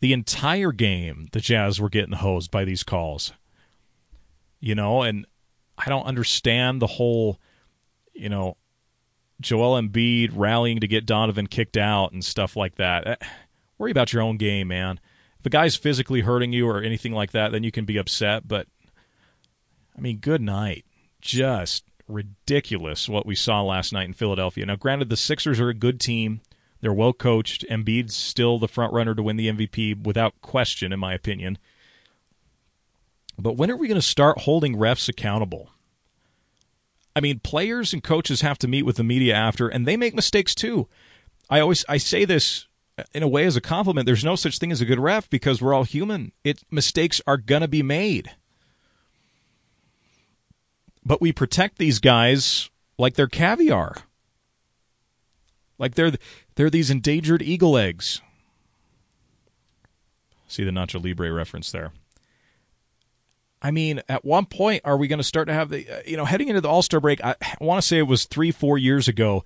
The 0.01 0.13
entire 0.15 0.73
game, 0.73 1.29
the 1.33 1.41
Jazz 1.41 1.79
were 1.81 1.91
getting 1.91 2.15
hosed 2.15 2.51
by 2.51 2.65
these 2.65 2.83
calls. 2.83 3.33
You 4.61 4.75
know, 4.75 5.03
and 5.03 5.27
I 5.79 5.89
don't 5.89 6.05
understand 6.05 6.81
the 6.81 6.87
whole, 6.87 7.39
you 8.13 8.29
know, 8.29 8.57
Joel 9.41 9.81
Embiid 9.81 10.33
rallying 10.35 10.81
to 10.81 10.89
get 10.89 11.07
Donovan 11.07 11.47
kicked 11.47 11.77
out 11.77 12.13
and 12.13 12.25
stuff 12.25 12.57
like 12.57 12.75
that. 12.77 13.07
Eh, 13.07 13.17
worry 13.79 13.91
about 13.91 14.13
your 14.13 14.23
own 14.23 14.37
game, 14.37 14.69
man. 14.69 15.01
If 15.39 15.47
a 15.47 15.51
guy's 15.51 15.77
physically 15.77 16.21
hurting 16.21 16.53
you 16.53 16.69
or 16.69 16.83
anything 16.83 17.13
like 17.13 17.31
that, 17.31 17.53
then 17.53 17.65
you 17.65 17.73
can 17.73 17.87
be 17.87 17.97
upset. 17.97 18.47
But 18.47 18.67
I 19.97 20.01
mean, 20.01 20.19
good 20.19 20.43
night. 20.43 20.85
Just 21.23 21.85
ridiculous 22.07 23.09
what 23.09 23.25
we 23.25 23.35
saw 23.35 23.63
last 23.63 23.93
night 23.93 24.07
in 24.07 24.13
Philadelphia. 24.13 24.67
Now, 24.67 24.77
granted, 24.77 25.09
the 25.09 25.17
Sixers 25.17 25.61
are 25.61 25.69
a 25.71 25.75
good 25.75 26.01
team. 26.01 26.41
They're 26.81 26.93
well 26.93 27.13
coached. 27.13 27.65
Embiid's 27.71 28.15
still 28.15 28.59
the 28.59 28.69
front 28.69 28.93
runner 28.93 29.15
to 29.15 29.23
win 29.23 29.37
the 29.37 29.49
MVP 29.49 30.05
without 30.05 30.41
question, 30.43 30.93
in 30.93 31.01
my 31.01 31.15
opinion. 31.15 31.59
But 33.41 33.57
when 33.57 33.71
are 33.71 33.77
we 33.77 33.89
going 33.89 34.01
to 34.01 34.07
start 34.07 34.41
holding 34.41 34.77
refs 34.77 35.09
accountable? 35.09 35.71
I 37.15 37.21
mean, 37.21 37.41
players 37.41 37.93
and 37.93 38.03
coaches 38.03 38.41
have 38.41 38.59
to 38.59 38.69
meet 38.69 38.85
with 38.85 38.97
the 38.97 39.05
media 39.05 39.35
after, 39.35 39.69
and 39.69 39.87
they 39.87 39.97
make 39.97 40.15
mistakes 40.15 40.55
too. 40.55 40.89
I 41.49 41.61
always 41.61 41.85
I 41.89 41.97
say 41.97 42.25
this 42.25 42.67
uh, 42.97 43.03
in 43.13 43.23
a 43.23 43.29
way 43.29 43.45
as 43.45 43.57
a 43.57 43.61
compliment. 43.61 44.07
There's 44.07 44.25
no 44.25 44.37
such 44.37 44.59
thing 44.59 44.71
as 44.71 44.81
a 44.81 44.85
good 44.85 45.01
ref 45.01 45.29
because 45.29 45.61
we're 45.61 45.75
all 45.75 45.85
human. 45.85 46.33
It 46.45 46.63
mistakes 46.71 47.21
are 47.27 47.37
gonna 47.37 47.69
be 47.69 47.83
made, 47.83 48.31
but 51.05 51.21
we 51.21 51.33
protect 51.33 51.79
these 51.79 51.99
guys 51.99 52.71
like 52.97 53.15
they're 53.15 53.27
caviar, 53.27 53.97
like 55.79 55.97
they're 55.97 56.13
they're 56.55 56.71
these 56.71 56.91
endangered 56.91 57.43
eagle 57.43 57.77
eggs. 57.77 58.23
See 60.47 60.65
the 60.65 60.71
Nacho 60.71 61.03
Libre 61.03 61.33
reference 61.33 61.73
there. 61.73 61.93
I 63.63 63.71
mean, 63.71 64.03
at 64.09 64.25
one 64.25 64.47
point, 64.47 64.83
are 64.85 64.97
we 64.97 65.07
going 65.07 65.19
to 65.19 65.25
start 65.25 65.49
to 65.49 65.55
have 65.55 65.69
the, 65.69 65.89
uh, 65.89 66.01
you 66.07 66.17
know, 66.17 66.25
heading 66.25 66.49
into 66.49 66.61
the 66.61 66.69
All 66.69 66.83
Star 66.83 67.01
break? 67.01 67.23
I, 67.23 67.35
want 67.61 67.81
to 67.81 67.87
say 67.87 67.99
it 67.99 68.07
was 68.07 68.25
three, 68.25 68.51
four 68.51 68.79
years 68.79 69.07
ago. 69.09 69.45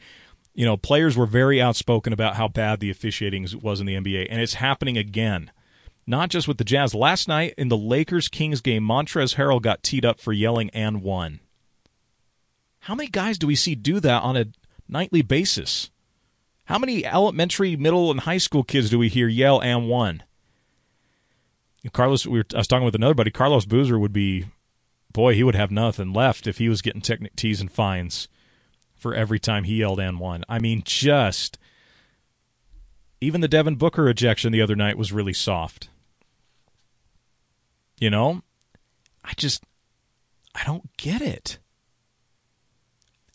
You 0.54 0.64
know, 0.64 0.76
players 0.76 1.16
were 1.16 1.26
very 1.26 1.60
outspoken 1.60 2.12
about 2.12 2.36
how 2.36 2.46
bad 2.46 2.78
the 2.78 2.90
officiating 2.90 3.48
was 3.60 3.80
in 3.80 3.86
the 3.86 3.96
NBA, 3.96 4.28
and 4.30 4.40
it's 4.40 4.54
happening 4.54 4.96
again. 4.96 5.50
Not 6.06 6.28
just 6.28 6.46
with 6.46 6.58
the 6.58 6.64
Jazz. 6.64 6.94
Last 6.94 7.26
night 7.26 7.54
in 7.56 7.68
the 7.68 7.76
Lakers 7.76 8.28
Kings 8.28 8.60
game, 8.60 8.84
Montrezl 8.84 9.36
Harrell 9.36 9.60
got 9.60 9.82
teed 9.82 10.04
up 10.04 10.20
for 10.20 10.32
yelling 10.32 10.70
and 10.70 11.02
one. 11.02 11.40
How 12.80 12.94
many 12.94 13.08
guys 13.08 13.38
do 13.38 13.46
we 13.46 13.56
see 13.56 13.74
do 13.74 13.98
that 14.00 14.22
on 14.22 14.36
a 14.36 14.46
nightly 14.86 15.22
basis? 15.22 15.90
How 16.66 16.78
many 16.78 17.04
elementary, 17.04 17.76
middle, 17.76 18.10
and 18.10 18.20
high 18.20 18.38
school 18.38 18.62
kids 18.62 18.90
do 18.90 18.98
we 18.98 19.08
hear 19.08 19.26
yell 19.26 19.60
and 19.60 19.88
one? 19.88 20.22
Carlos, 21.92 22.26
we 22.26 22.38
were, 22.38 22.46
I 22.54 22.58
was 22.58 22.66
talking 22.66 22.84
with 22.84 22.94
another 22.94 23.14
buddy. 23.14 23.30
Carlos 23.30 23.66
Boozer 23.66 23.98
would 23.98 24.12
be, 24.12 24.46
boy, 25.12 25.34
he 25.34 25.42
would 25.42 25.54
have 25.54 25.70
nothing 25.70 26.12
left 26.12 26.46
if 26.46 26.58
he 26.58 26.68
was 26.68 26.82
getting 26.82 27.00
technic 27.00 27.36
tees 27.36 27.60
and 27.60 27.70
fines 27.70 28.28
for 28.96 29.14
every 29.14 29.38
time 29.38 29.64
he 29.64 29.76
yelled 29.76 30.00
and 30.00 30.18
one. 30.18 30.44
I 30.48 30.58
mean, 30.58 30.82
just 30.84 31.58
even 33.20 33.40
the 33.40 33.48
Devin 33.48 33.76
Booker 33.76 34.08
ejection 34.08 34.52
the 34.52 34.62
other 34.62 34.76
night 34.76 34.98
was 34.98 35.12
really 35.12 35.32
soft. 35.32 35.88
You 37.98 38.10
know, 38.10 38.42
I 39.24 39.32
just 39.36 39.64
I 40.54 40.64
don't 40.64 40.96
get 40.96 41.20
it. 41.20 41.58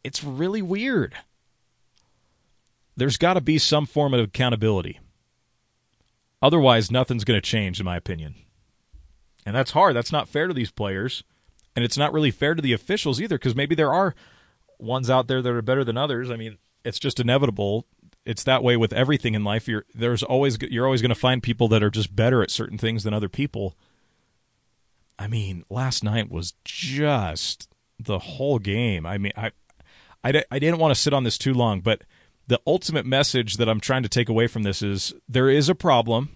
It's 0.04 0.24
really 0.24 0.62
weird. 0.62 1.16
There's 2.96 3.18
got 3.18 3.36
to 3.36 3.42
be 3.42 3.58
some 3.58 3.86
form 3.86 4.14
of 4.14 4.20
accountability. 4.22 5.00
Otherwise, 6.42 6.90
nothing's 6.92 7.24
going 7.24 7.40
to 7.40 7.48
change, 7.48 7.80
in 7.80 7.86
my 7.86 7.98
opinion. 7.98 8.36
And 9.46 9.56
that's 9.56 9.72
hard. 9.72 9.96
That's 9.96 10.12
not 10.12 10.30
fair 10.30 10.48
to 10.48 10.54
these 10.54 10.72
players. 10.72 11.24
And 11.76 11.86
it's 11.86 11.98
not 11.98 12.14
really 12.14 12.32
fair 12.32 12.56
to 12.56 12.62
the 12.62 12.74
officials 12.74 13.22
either, 13.22 13.38
because 13.38 13.56
maybe 13.56 13.76
there 13.76 13.94
are 13.94 14.16
ones 14.78 15.10
out 15.10 15.28
there 15.28 15.42
that 15.42 15.52
are 15.52 15.62
better 15.62 15.84
than 15.84 15.98
others. 15.98 16.32
I 16.32 16.36
mean, 16.36 16.58
it's 16.84 17.00
just 17.00 17.20
inevitable. 17.20 17.86
It's 18.26 18.44
that 18.44 18.64
way 18.64 18.78
with 18.78 18.94
everything 18.94 19.34
in 19.34 19.44
life. 19.44 19.68
You're 19.68 19.86
there's 19.94 20.24
always 20.24 20.58
you're 20.62 20.86
always 20.86 21.02
going 21.02 21.10
to 21.10 21.16
find 21.16 21.42
people 21.42 21.68
that 21.70 21.84
are 21.84 21.90
just 21.90 22.16
better 22.16 22.42
at 22.42 22.52
certain 22.52 22.78
things 22.78 23.04
than 23.04 23.14
other 23.14 23.30
people. 23.30 23.76
I 25.18 25.28
mean, 25.28 25.66
last 25.70 26.04
night 26.04 26.30
was 26.30 26.54
just 26.64 27.68
the 28.00 28.20
whole 28.20 28.60
game. 28.60 29.06
I 29.06 29.18
mean, 29.18 29.34
I 29.36 29.52
I, 30.24 30.44
I 30.52 30.60
didn't 30.60 30.80
want 30.80 30.94
to 30.94 31.00
sit 31.00 31.14
on 31.14 31.24
this 31.24 31.38
too 31.38 31.54
long, 31.54 31.82
but 31.82 32.04
the 32.50 32.60
ultimate 32.66 33.06
message 33.06 33.58
that 33.58 33.70
I'm 33.70 33.80
trying 33.80 34.02
to 34.02 34.10
take 34.10 34.28
away 34.28 34.48
from 34.48 34.64
this 34.64 34.82
is 34.82 35.14
there 35.30 35.50
is 35.50 35.70
a 35.70 35.76
problem. 35.76 36.30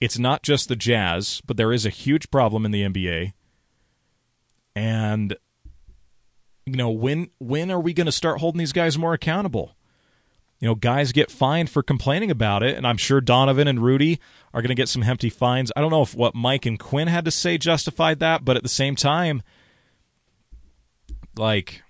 It's 0.00 0.18
not 0.18 0.42
just 0.42 0.68
the 0.68 0.76
Jazz, 0.76 1.40
but 1.46 1.56
there 1.56 1.72
is 1.72 1.86
a 1.86 1.90
huge 1.90 2.30
problem 2.30 2.66
in 2.66 2.72
the 2.72 2.82
NBA. 2.82 3.32
And 4.74 5.34
you 6.66 6.76
know, 6.76 6.90
when 6.90 7.30
when 7.38 7.70
are 7.70 7.80
we 7.80 7.94
going 7.94 8.04
to 8.06 8.12
start 8.12 8.40
holding 8.40 8.58
these 8.58 8.74
guys 8.74 8.98
more 8.98 9.14
accountable? 9.14 9.74
You 10.60 10.68
know, 10.68 10.74
guys 10.74 11.12
get 11.12 11.30
fined 11.30 11.70
for 11.70 11.82
complaining 11.82 12.30
about 12.30 12.62
it, 12.62 12.76
and 12.76 12.86
I'm 12.86 12.96
sure 12.98 13.22
Donovan 13.22 13.68
and 13.68 13.82
Rudy 13.82 14.20
are 14.52 14.60
going 14.60 14.68
to 14.68 14.74
get 14.74 14.88
some 14.90 15.02
hefty 15.02 15.30
fines. 15.30 15.72
I 15.74 15.80
don't 15.80 15.90
know 15.90 16.02
if 16.02 16.14
what 16.14 16.34
Mike 16.34 16.66
and 16.66 16.78
Quin 16.78 17.08
had 17.08 17.24
to 17.24 17.30
say 17.30 17.56
justified 17.56 18.20
that, 18.20 18.44
but 18.44 18.56
at 18.56 18.62
the 18.62 18.68
same 18.68 18.96
time, 18.96 19.42
like, 21.36 21.82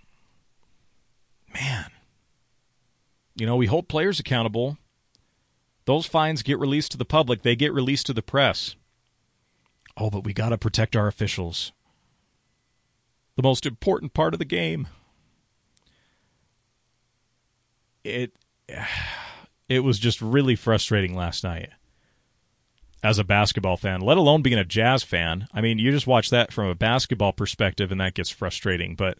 man, 1.52 1.86
you 3.36 3.46
know, 3.46 3.56
we 3.56 3.66
hold 3.66 3.88
players 3.88 4.18
accountable. 4.18 4.78
Those 5.84 6.06
fines 6.06 6.42
get 6.42 6.58
released 6.58 6.90
to 6.92 6.98
the 6.98 7.04
public, 7.04 7.42
they 7.42 7.54
get 7.54 7.72
released 7.72 8.06
to 8.06 8.12
the 8.12 8.22
press. 8.22 8.74
Oh, 9.96 10.10
but 10.10 10.24
we 10.24 10.32
got 10.32 10.50
to 10.50 10.58
protect 10.58 10.96
our 10.96 11.06
officials. 11.06 11.72
The 13.36 13.42
most 13.42 13.66
important 13.66 14.14
part 14.14 14.34
of 14.34 14.38
the 14.38 14.44
game. 14.44 14.88
It 18.04 18.32
it 19.68 19.80
was 19.80 19.98
just 19.98 20.20
really 20.20 20.56
frustrating 20.56 21.14
last 21.14 21.44
night 21.44 21.70
as 23.02 23.18
a 23.18 23.24
basketball 23.24 23.76
fan, 23.76 24.00
let 24.00 24.16
alone 24.16 24.42
being 24.42 24.58
a 24.58 24.64
jazz 24.64 25.02
fan. 25.02 25.46
I 25.52 25.60
mean, 25.60 25.78
you 25.78 25.92
just 25.92 26.06
watch 26.06 26.30
that 26.30 26.52
from 26.52 26.66
a 26.66 26.74
basketball 26.74 27.32
perspective 27.32 27.92
and 27.92 28.00
that 28.00 28.14
gets 28.14 28.30
frustrating, 28.30 28.94
but 28.94 29.18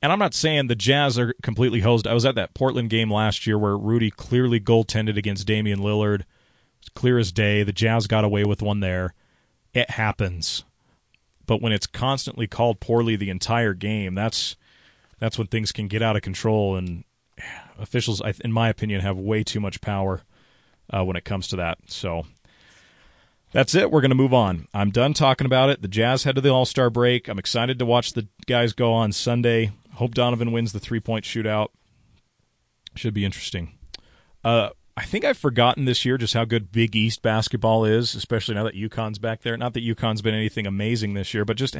and 0.00 0.12
I'm 0.12 0.18
not 0.18 0.34
saying 0.34 0.66
the 0.66 0.74
Jazz 0.74 1.18
are 1.18 1.34
completely 1.42 1.80
hosed. 1.80 2.06
I 2.06 2.14
was 2.14 2.24
at 2.24 2.34
that 2.36 2.54
Portland 2.54 2.90
game 2.90 3.12
last 3.12 3.46
year 3.46 3.58
where 3.58 3.76
Rudy 3.76 4.10
clearly 4.10 4.60
goaltended 4.60 5.16
against 5.16 5.46
Damian 5.46 5.80
Lillard. 5.80 6.22
It's 6.80 6.88
clear 6.88 7.18
as 7.18 7.32
day. 7.32 7.62
The 7.62 7.72
Jazz 7.72 8.06
got 8.06 8.24
away 8.24 8.44
with 8.44 8.62
one 8.62 8.80
there. 8.80 9.14
It 9.74 9.90
happens. 9.90 10.64
But 11.46 11.60
when 11.60 11.72
it's 11.72 11.86
constantly 11.86 12.46
called 12.46 12.78
poorly 12.78 13.16
the 13.16 13.30
entire 13.30 13.74
game, 13.74 14.14
that's 14.14 14.56
that's 15.18 15.38
when 15.38 15.48
things 15.48 15.72
can 15.72 15.88
get 15.88 16.02
out 16.02 16.14
of 16.14 16.22
control. 16.22 16.76
And 16.76 17.04
officials, 17.78 18.22
in 18.44 18.52
my 18.52 18.68
opinion, 18.68 19.00
have 19.00 19.18
way 19.18 19.42
too 19.42 19.58
much 19.58 19.80
power 19.80 20.22
uh, 20.90 21.04
when 21.04 21.16
it 21.16 21.24
comes 21.24 21.48
to 21.48 21.56
that. 21.56 21.78
So 21.86 22.26
that's 23.52 23.74
it. 23.74 23.90
We're 23.90 24.02
going 24.02 24.10
to 24.10 24.14
move 24.14 24.34
on. 24.34 24.68
I'm 24.74 24.90
done 24.90 25.14
talking 25.14 25.46
about 25.46 25.70
it. 25.70 25.82
The 25.82 25.88
Jazz 25.88 26.24
head 26.24 26.34
to 26.36 26.40
the 26.40 26.50
All 26.50 26.66
Star 26.66 26.90
break. 26.90 27.28
I'm 27.28 27.38
excited 27.38 27.78
to 27.78 27.86
watch 27.86 28.12
the 28.12 28.28
guys 28.46 28.72
go 28.72 28.92
on 28.92 29.12
Sunday. 29.12 29.72
Hope 29.98 30.14
Donovan 30.14 30.52
wins 30.52 30.72
the 30.72 30.78
three 30.78 31.00
point 31.00 31.24
shootout. 31.24 31.68
Should 32.94 33.14
be 33.14 33.24
interesting. 33.24 33.72
Uh, 34.44 34.70
I 34.96 35.04
think 35.04 35.24
I've 35.24 35.38
forgotten 35.38 35.84
this 35.84 36.04
year 36.04 36.18
just 36.18 36.34
how 36.34 36.44
good 36.44 36.70
Big 36.70 36.94
East 36.94 37.20
basketball 37.20 37.84
is, 37.84 38.14
especially 38.14 38.54
now 38.54 38.64
that 38.64 38.74
UConn's 38.74 39.18
back 39.18 39.42
there. 39.42 39.56
Not 39.56 39.74
that 39.74 39.84
UConn's 39.84 40.22
been 40.22 40.34
anything 40.34 40.66
amazing 40.66 41.14
this 41.14 41.34
year, 41.34 41.44
but 41.44 41.56
just 41.56 41.76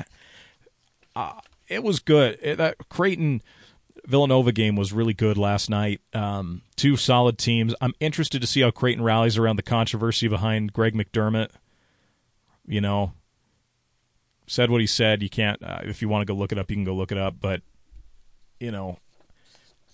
uh, 1.14 1.32
it 1.68 1.84
was 1.84 2.00
good. 2.00 2.38
It, 2.42 2.58
that 2.58 2.88
Creighton 2.88 3.40
Villanova 4.04 4.50
game 4.50 4.74
was 4.74 4.92
really 4.92 5.14
good 5.14 5.38
last 5.38 5.70
night. 5.70 6.00
Um, 6.12 6.62
two 6.74 6.96
solid 6.96 7.38
teams. 7.38 7.72
I'm 7.80 7.94
interested 8.00 8.40
to 8.40 8.46
see 8.48 8.62
how 8.62 8.72
Creighton 8.72 9.04
rallies 9.04 9.38
around 9.38 9.56
the 9.56 9.62
controversy 9.62 10.26
behind 10.26 10.72
Greg 10.72 10.94
McDermott. 10.94 11.50
You 12.66 12.80
know, 12.80 13.12
said 14.48 14.70
what 14.70 14.80
he 14.80 14.88
said. 14.88 15.22
You 15.22 15.30
can't. 15.30 15.62
Uh, 15.62 15.80
if 15.82 16.02
you 16.02 16.08
want 16.08 16.22
to 16.22 16.32
go 16.32 16.36
look 16.36 16.50
it 16.50 16.58
up, 16.58 16.68
you 16.68 16.76
can 16.76 16.84
go 16.84 16.94
look 16.94 17.12
it 17.12 17.18
up. 17.18 17.36
But 17.40 17.62
you 18.60 18.70
know, 18.70 18.98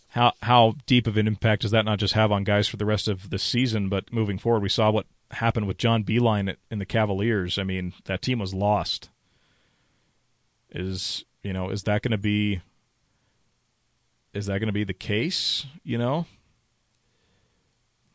how 0.08 0.32
how 0.42 0.76
deep 0.86 1.06
of 1.06 1.16
an 1.16 1.26
impact 1.26 1.62
does 1.62 1.70
that 1.72 1.84
not 1.84 1.98
just 1.98 2.14
have 2.14 2.30
on 2.30 2.44
guys 2.44 2.68
for 2.68 2.76
the 2.76 2.86
rest 2.86 3.08
of 3.08 3.30
the 3.30 3.38
season, 3.38 3.88
but 3.88 4.12
moving 4.12 4.38
forward? 4.38 4.62
We 4.62 4.68
saw 4.68 4.90
what 4.90 5.06
happened 5.32 5.66
with 5.66 5.78
John 5.78 6.04
Beilein 6.04 6.56
in 6.70 6.78
the 6.78 6.86
Cavaliers. 6.86 7.58
I 7.58 7.64
mean, 7.64 7.94
that 8.04 8.22
team 8.22 8.38
was 8.38 8.54
lost. 8.54 9.10
Is 10.70 11.24
you 11.42 11.52
know, 11.52 11.70
is 11.70 11.82
that 11.84 12.02
going 12.02 12.12
to 12.12 12.18
be 12.18 12.60
is 14.32 14.46
that 14.46 14.58
going 14.58 14.68
to 14.68 14.72
be 14.72 14.84
the 14.84 14.92
case? 14.92 15.66
You 15.82 15.98
know, 15.98 16.26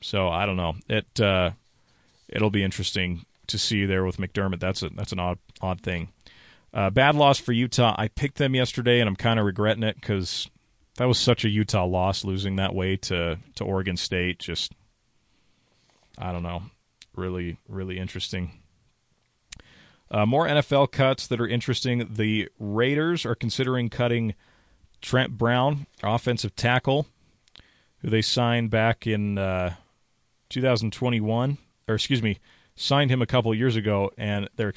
so 0.01 0.29
I 0.29 0.45
don't 0.45 0.57
know. 0.57 0.75
It 0.87 1.19
uh, 1.19 1.51
it'll 2.27 2.49
be 2.49 2.63
interesting 2.63 3.25
to 3.47 3.57
see 3.57 3.85
there 3.85 4.05
with 4.05 4.17
McDermott. 4.17 4.59
That's 4.59 4.83
a 4.83 4.89
that's 4.89 5.11
an 5.11 5.19
odd 5.19 5.39
odd 5.61 5.81
thing. 5.81 6.09
Uh, 6.73 6.89
bad 6.89 7.15
loss 7.15 7.39
for 7.39 7.51
Utah. 7.51 7.95
I 7.97 8.07
picked 8.07 8.37
them 8.37 8.55
yesterday, 8.55 8.99
and 8.99 9.07
I'm 9.07 9.15
kind 9.15 9.39
of 9.39 9.45
regretting 9.45 9.83
it 9.83 9.95
because 9.95 10.49
that 10.97 11.07
was 11.07 11.17
such 11.17 11.43
a 11.45 11.49
Utah 11.49 11.85
loss, 11.85 12.23
losing 12.23 12.57
that 12.57 12.75
way 12.75 12.95
to 12.97 13.39
to 13.55 13.63
Oregon 13.63 13.97
State. 13.97 14.39
Just 14.39 14.73
I 16.17 16.31
don't 16.31 16.43
know, 16.43 16.63
really 17.15 17.57
really 17.67 17.97
interesting. 17.97 18.51
Uh, 20.11 20.25
more 20.25 20.47
NFL 20.47 20.91
cuts 20.91 21.27
that 21.27 21.39
are 21.39 21.47
interesting. 21.47 22.07
The 22.13 22.49
Raiders 22.59 23.25
are 23.25 23.35
considering 23.35 23.89
cutting 23.89 24.33
Trent 25.01 25.37
Brown, 25.37 25.85
offensive 26.01 26.55
tackle, 26.55 27.07
who 27.99 28.09
they 28.09 28.21
signed 28.21 28.71
back 28.71 29.05
in 29.05 29.37
uh, 29.37 29.75
2021, 30.49 31.57
or 31.87 31.95
excuse 31.95 32.23
me, 32.23 32.39
signed 32.75 33.11
him 33.11 33.21
a 33.21 33.27
couple 33.27 33.53
years 33.53 33.75
ago, 33.75 34.11
and 34.17 34.49
they're 34.55 34.73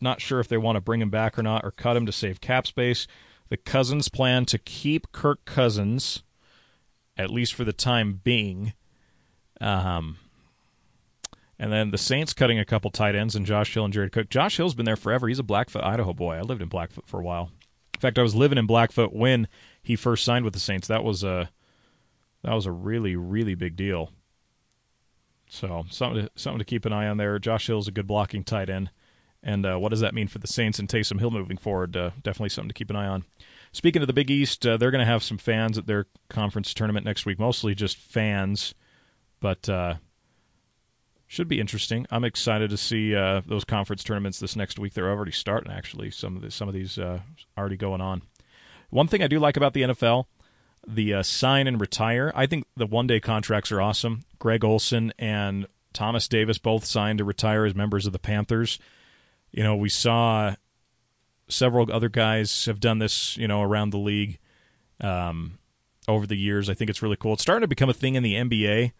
not 0.00 0.20
sure 0.20 0.40
if 0.40 0.48
they 0.48 0.56
want 0.56 0.76
to 0.76 0.80
bring 0.80 1.00
him 1.00 1.10
back 1.10 1.38
or 1.38 1.42
not, 1.42 1.64
or 1.64 1.70
cut 1.70 1.96
him 1.96 2.06
to 2.06 2.12
save 2.12 2.40
cap 2.40 2.66
space. 2.66 3.06
The 3.48 3.56
Cousins 3.56 4.08
plan 4.08 4.44
to 4.46 4.58
keep 4.58 5.10
Kirk 5.12 5.44
Cousins, 5.44 6.22
at 7.16 7.30
least 7.30 7.54
for 7.54 7.64
the 7.64 7.72
time 7.72 8.20
being. 8.22 8.74
Um, 9.60 10.18
and 11.58 11.72
then 11.72 11.90
the 11.90 11.98
Saints 11.98 12.32
cutting 12.32 12.58
a 12.58 12.64
couple 12.64 12.90
tight 12.90 13.16
ends 13.16 13.34
and 13.34 13.44
Josh 13.44 13.74
Hill 13.74 13.84
and 13.84 13.92
Jared 13.92 14.12
Cook. 14.12 14.28
Josh 14.28 14.56
Hill's 14.56 14.74
been 14.74 14.84
there 14.86 14.96
forever. 14.96 15.26
He's 15.26 15.40
a 15.40 15.44
Blackfoot, 15.44 15.82
Idaho 15.82 16.12
boy. 16.12 16.36
I 16.36 16.42
lived 16.42 16.62
in 16.62 16.68
Blackfoot 16.68 17.06
for 17.06 17.18
a 17.18 17.24
while. 17.24 17.50
In 17.94 18.00
fact, 18.00 18.18
I 18.18 18.22
was 18.22 18.34
living 18.34 18.58
in 18.58 18.66
Blackfoot 18.66 19.12
when 19.12 19.48
he 19.82 19.96
first 19.96 20.24
signed 20.24 20.44
with 20.44 20.54
the 20.54 20.60
Saints. 20.60 20.86
That 20.86 21.02
was 21.02 21.24
a 21.24 21.50
that 22.44 22.54
was 22.54 22.66
a 22.66 22.70
really 22.70 23.16
really 23.16 23.56
big 23.56 23.74
deal. 23.74 24.12
So 25.48 25.84
something 25.90 26.26
to, 26.26 26.30
something 26.36 26.60
to 26.60 26.64
keep 26.64 26.84
an 26.84 26.92
eye 26.92 27.08
on 27.08 27.16
there. 27.16 27.38
Josh 27.40 27.66
Hill's 27.66 27.88
a 27.88 27.92
good 27.92 28.06
blocking 28.06 28.44
tight 28.44 28.70
end. 28.70 28.90
And 29.42 29.64
uh, 29.64 29.76
what 29.76 29.90
does 29.90 30.00
that 30.00 30.14
mean 30.14 30.28
for 30.28 30.38
the 30.38 30.46
Saints 30.46 30.78
and 30.78 30.88
Taysom 30.88 31.20
Hill 31.20 31.30
moving 31.30 31.56
forward? 31.56 31.96
Uh, 31.96 32.10
definitely 32.22 32.48
something 32.48 32.68
to 32.68 32.74
keep 32.74 32.90
an 32.90 32.96
eye 32.96 33.06
on. 33.06 33.24
Speaking 33.72 34.02
of 34.02 34.08
the 34.08 34.14
Big 34.14 34.30
East, 34.30 34.66
uh, 34.66 34.76
they're 34.76 34.90
going 34.90 35.04
to 35.04 35.10
have 35.10 35.22
some 35.22 35.38
fans 35.38 35.78
at 35.78 35.86
their 35.86 36.06
conference 36.28 36.72
tournament 36.74 37.04
next 37.04 37.26
week, 37.26 37.38
mostly 37.38 37.74
just 37.74 37.96
fans, 37.96 38.74
but 39.40 39.68
uh, 39.68 39.94
should 41.26 41.48
be 41.48 41.60
interesting. 41.60 42.06
I'm 42.10 42.24
excited 42.24 42.70
to 42.70 42.76
see 42.76 43.14
uh, 43.14 43.42
those 43.46 43.64
conference 43.64 44.02
tournaments 44.02 44.40
this 44.40 44.56
next 44.56 44.78
week. 44.78 44.94
They're 44.94 45.10
already 45.10 45.32
starting, 45.32 45.70
actually. 45.70 46.10
Some 46.10 46.36
of 46.36 46.42
the, 46.42 46.50
some 46.50 46.66
of 46.66 46.74
these 46.74 46.98
uh, 46.98 47.20
already 47.56 47.76
going 47.76 48.00
on. 48.00 48.22
One 48.90 49.06
thing 49.06 49.22
I 49.22 49.26
do 49.26 49.38
like 49.38 49.58
about 49.58 49.74
the 49.74 49.82
NFL, 49.82 50.24
the 50.86 51.22
sign 51.22 51.66
and 51.66 51.80
retire. 51.80 52.32
I 52.34 52.46
think 52.46 52.64
the 52.74 52.86
one 52.86 53.06
day 53.06 53.20
contracts 53.20 53.70
are 53.70 53.82
awesome. 53.82 54.22
Greg 54.38 54.64
Olsen 54.64 55.12
and 55.18 55.66
Thomas 55.92 56.26
Davis 56.26 56.58
both 56.58 56.86
signed 56.86 57.18
to 57.18 57.24
retire 57.24 57.66
as 57.66 57.74
members 57.74 58.06
of 58.06 58.12
the 58.12 58.18
Panthers. 58.18 58.78
You 59.52 59.62
know, 59.62 59.76
we 59.76 59.88
saw 59.88 60.54
several 61.48 61.90
other 61.92 62.08
guys 62.08 62.66
have 62.66 62.80
done 62.80 62.98
this. 62.98 63.36
You 63.36 63.48
know, 63.48 63.62
around 63.62 63.90
the 63.90 63.98
league 63.98 64.38
um, 65.00 65.58
over 66.06 66.26
the 66.26 66.36
years. 66.36 66.68
I 66.68 66.74
think 66.74 66.90
it's 66.90 67.02
really 67.02 67.16
cool. 67.16 67.34
It's 67.34 67.42
starting 67.42 67.62
to 67.62 67.68
become 67.68 67.90
a 67.90 67.94
thing 67.94 68.14
in 68.14 68.22
the 68.22 68.34
NBA 68.34 68.92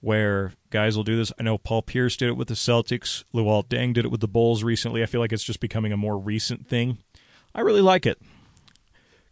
where 0.00 0.52
guys 0.68 0.96
will 0.96 1.04
do 1.04 1.16
this. 1.16 1.32
I 1.40 1.42
know 1.42 1.56
Paul 1.56 1.80
Pierce 1.82 2.16
did 2.16 2.28
it 2.28 2.36
with 2.36 2.48
the 2.48 2.54
Celtics. 2.54 3.24
Luol 3.34 3.66
Deng 3.66 3.94
did 3.94 4.04
it 4.04 4.10
with 4.10 4.20
the 4.20 4.28
Bulls 4.28 4.62
recently. 4.62 5.02
I 5.02 5.06
feel 5.06 5.20
like 5.20 5.32
it's 5.32 5.42
just 5.42 5.60
becoming 5.60 5.92
a 5.92 5.96
more 5.96 6.18
recent 6.18 6.68
thing. 6.68 6.98
I 7.54 7.62
really 7.62 7.80
like 7.80 8.04
it 8.04 8.20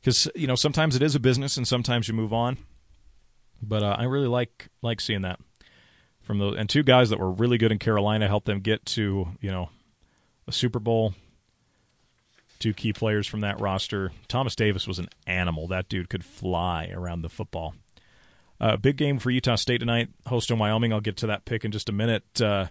because 0.01 0.29
you 0.35 0.47
know 0.47 0.55
sometimes 0.55 0.97
it 0.97 1.03
is 1.03 1.15
a 1.15 1.21
business 1.21 1.57
and 1.57 1.69
sometimes 1.69 2.09
you 2.09 2.15
move 2.15 2.33
on. 2.33 2.57
But 3.63 3.83
uh, 3.83 3.97
I 3.99 4.05
really 4.05 4.29
like 4.29 4.69
like 4.81 5.01
seeing 5.01 5.23
that 5.23 5.41
from 6.23 6.39
those 6.39 6.57
and 6.57 6.71
two 6.71 6.83
guys 6.83 7.11
that 7.11 7.19
were 7.19 7.31
really 7.31 7.59
good 7.59 7.73
in 7.73 7.79
Carolina 7.79 8.27
helped 8.27 8.47
them 8.47 8.61
get 8.61 8.87
to 8.87 9.29
you 9.41 9.51
know 9.51 9.69
a 10.47 10.53
Super 10.53 10.79
Bowl. 10.79 11.15
Two 12.59 12.73
key 12.73 12.93
players 12.93 13.27
from 13.27 13.41
that 13.41 13.61
roster. 13.61 14.13
Thomas 14.29 14.55
Davis 14.55 14.87
was 14.87 14.99
an 14.99 15.09
animal. 15.27 15.67
That 15.67 15.89
dude 15.89 16.09
could 16.09 16.25
fly 16.25 16.91
around 16.95 17.23
the 17.23 17.29
football. 17.29 17.75
Uh, 18.61 18.77
big 18.77 18.97
game 18.97 19.19
for 19.19 19.31
Utah 19.31 19.57
State 19.57 19.79
tonight, 19.79 20.09
hosting 20.27 20.59
Wyoming. 20.59 20.93
I'll 20.93 21.01
get 21.01 21.17
to 21.19 21.27
that 21.27 21.45
pick 21.45 21.65
in 21.65 21.73
just 21.73 21.89
a 21.89 21.93
minute. 21.93 22.41
Uh, 22.41 22.67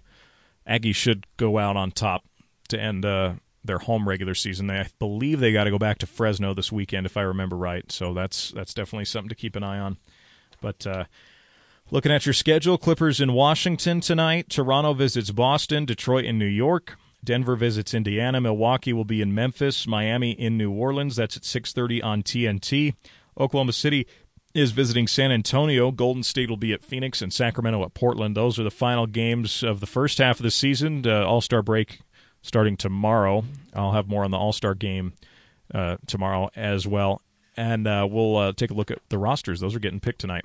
should 0.92 1.26
go 1.36 1.58
out 1.58 1.76
on 1.76 1.90
top 1.90 2.24
to 2.68 2.80
end 2.80 3.04
uh, 3.04 3.34
their 3.62 3.78
home 3.78 4.08
regular 4.08 4.34
season. 4.34 4.66
They, 4.68 4.80
I 4.80 4.86
believe 4.98 5.40
they 5.40 5.52
got 5.52 5.64
to 5.64 5.70
go 5.70 5.78
back 5.78 5.98
to 5.98 6.06
Fresno 6.06 6.54
this 6.54 6.72
weekend, 6.72 7.04
if 7.04 7.18
I 7.18 7.22
remember 7.22 7.56
right. 7.56 7.90
So 7.92 8.14
that's 8.14 8.50
that's 8.52 8.72
definitely 8.72 9.04
something 9.04 9.28
to 9.28 9.34
keep 9.34 9.54
an 9.54 9.62
eye 9.62 9.78
on. 9.78 9.98
But 10.62 10.86
uh, 10.86 11.04
looking 11.90 12.12
at 12.12 12.24
your 12.24 12.32
schedule, 12.32 12.78
Clippers 12.78 13.20
in 13.20 13.34
Washington 13.34 14.00
tonight. 14.00 14.48
Toronto 14.48 14.94
visits 14.94 15.30
Boston. 15.30 15.84
Detroit 15.84 16.24
in 16.24 16.38
New 16.38 16.46
York. 16.46 16.96
Denver 17.24 17.56
visits 17.56 17.94
Indiana. 17.94 18.40
Milwaukee 18.40 18.92
will 18.92 19.04
be 19.04 19.22
in 19.22 19.34
Memphis. 19.34 19.86
Miami 19.86 20.32
in 20.32 20.56
New 20.56 20.70
Orleans. 20.70 21.16
That's 21.16 21.36
at 21.36 21.44
6:30 21.44 22.02
on 22.02 22.22
TNT. 22.22 22.94
Oklahoma 23.38 23.72
City 23.72 24.06
is 24.54 24.72
visiting 24.72 25.06
San 25.06 25.32
Antonio. 25.32 25.90
Golden 25.90 26.22
State 26.22 26.50
will 26.50 26.56
be 26.56 26.72
at 26.72 26.84
Phoenix 26.84 27.22
and 27.22 27.32
Sacramento 27.32 27.82
at 27.84 27.94
Portland. 27.94 28.36
Those 28.36 28.58
are 28.58 28.64
the 28.64 28.70
final 28.70 29.06
games 29.06 29.62
of 29.62 29.80
the 29.80 29.86
first 29.86 30.18
half 30.18 30.38
of 30.38 30.42
the 30.42 30.50
season. 30.50 31.06
Uh, 31.06 31.24
All 31.24 31.40
Star 31.40 31.62
break 31.62 32.00
starting 32.42 32.76
tomorrow. 32.76 33.44
I'll 33.74 33.92
have 33.92 34.08
more 34.08 34.24
on 34.24 34.30
the 34.30 34.38
All 34.38 34.52
Star 34.52 34.74
game 34.74 35.14
uh, 35.72 35.96
tomorrow 36.06 36.50
as 36.54 36.86
well. 36.86 37.22
And 37.56 37.86
uh, 37.86 38.06
we'll 38.10 38.36
uh, 38.36 38.52
take 38.52 38.70
a 38.70 38.74
look 38.74 38.90
at 38.90 38.98
the 39.08 39.18
rosters. 39.18 39.60
Those 39.60 39.74
are 39.74 39.80
getting 39.80 40.00
picked 40.00 40.20
tonight. 40.20 40.44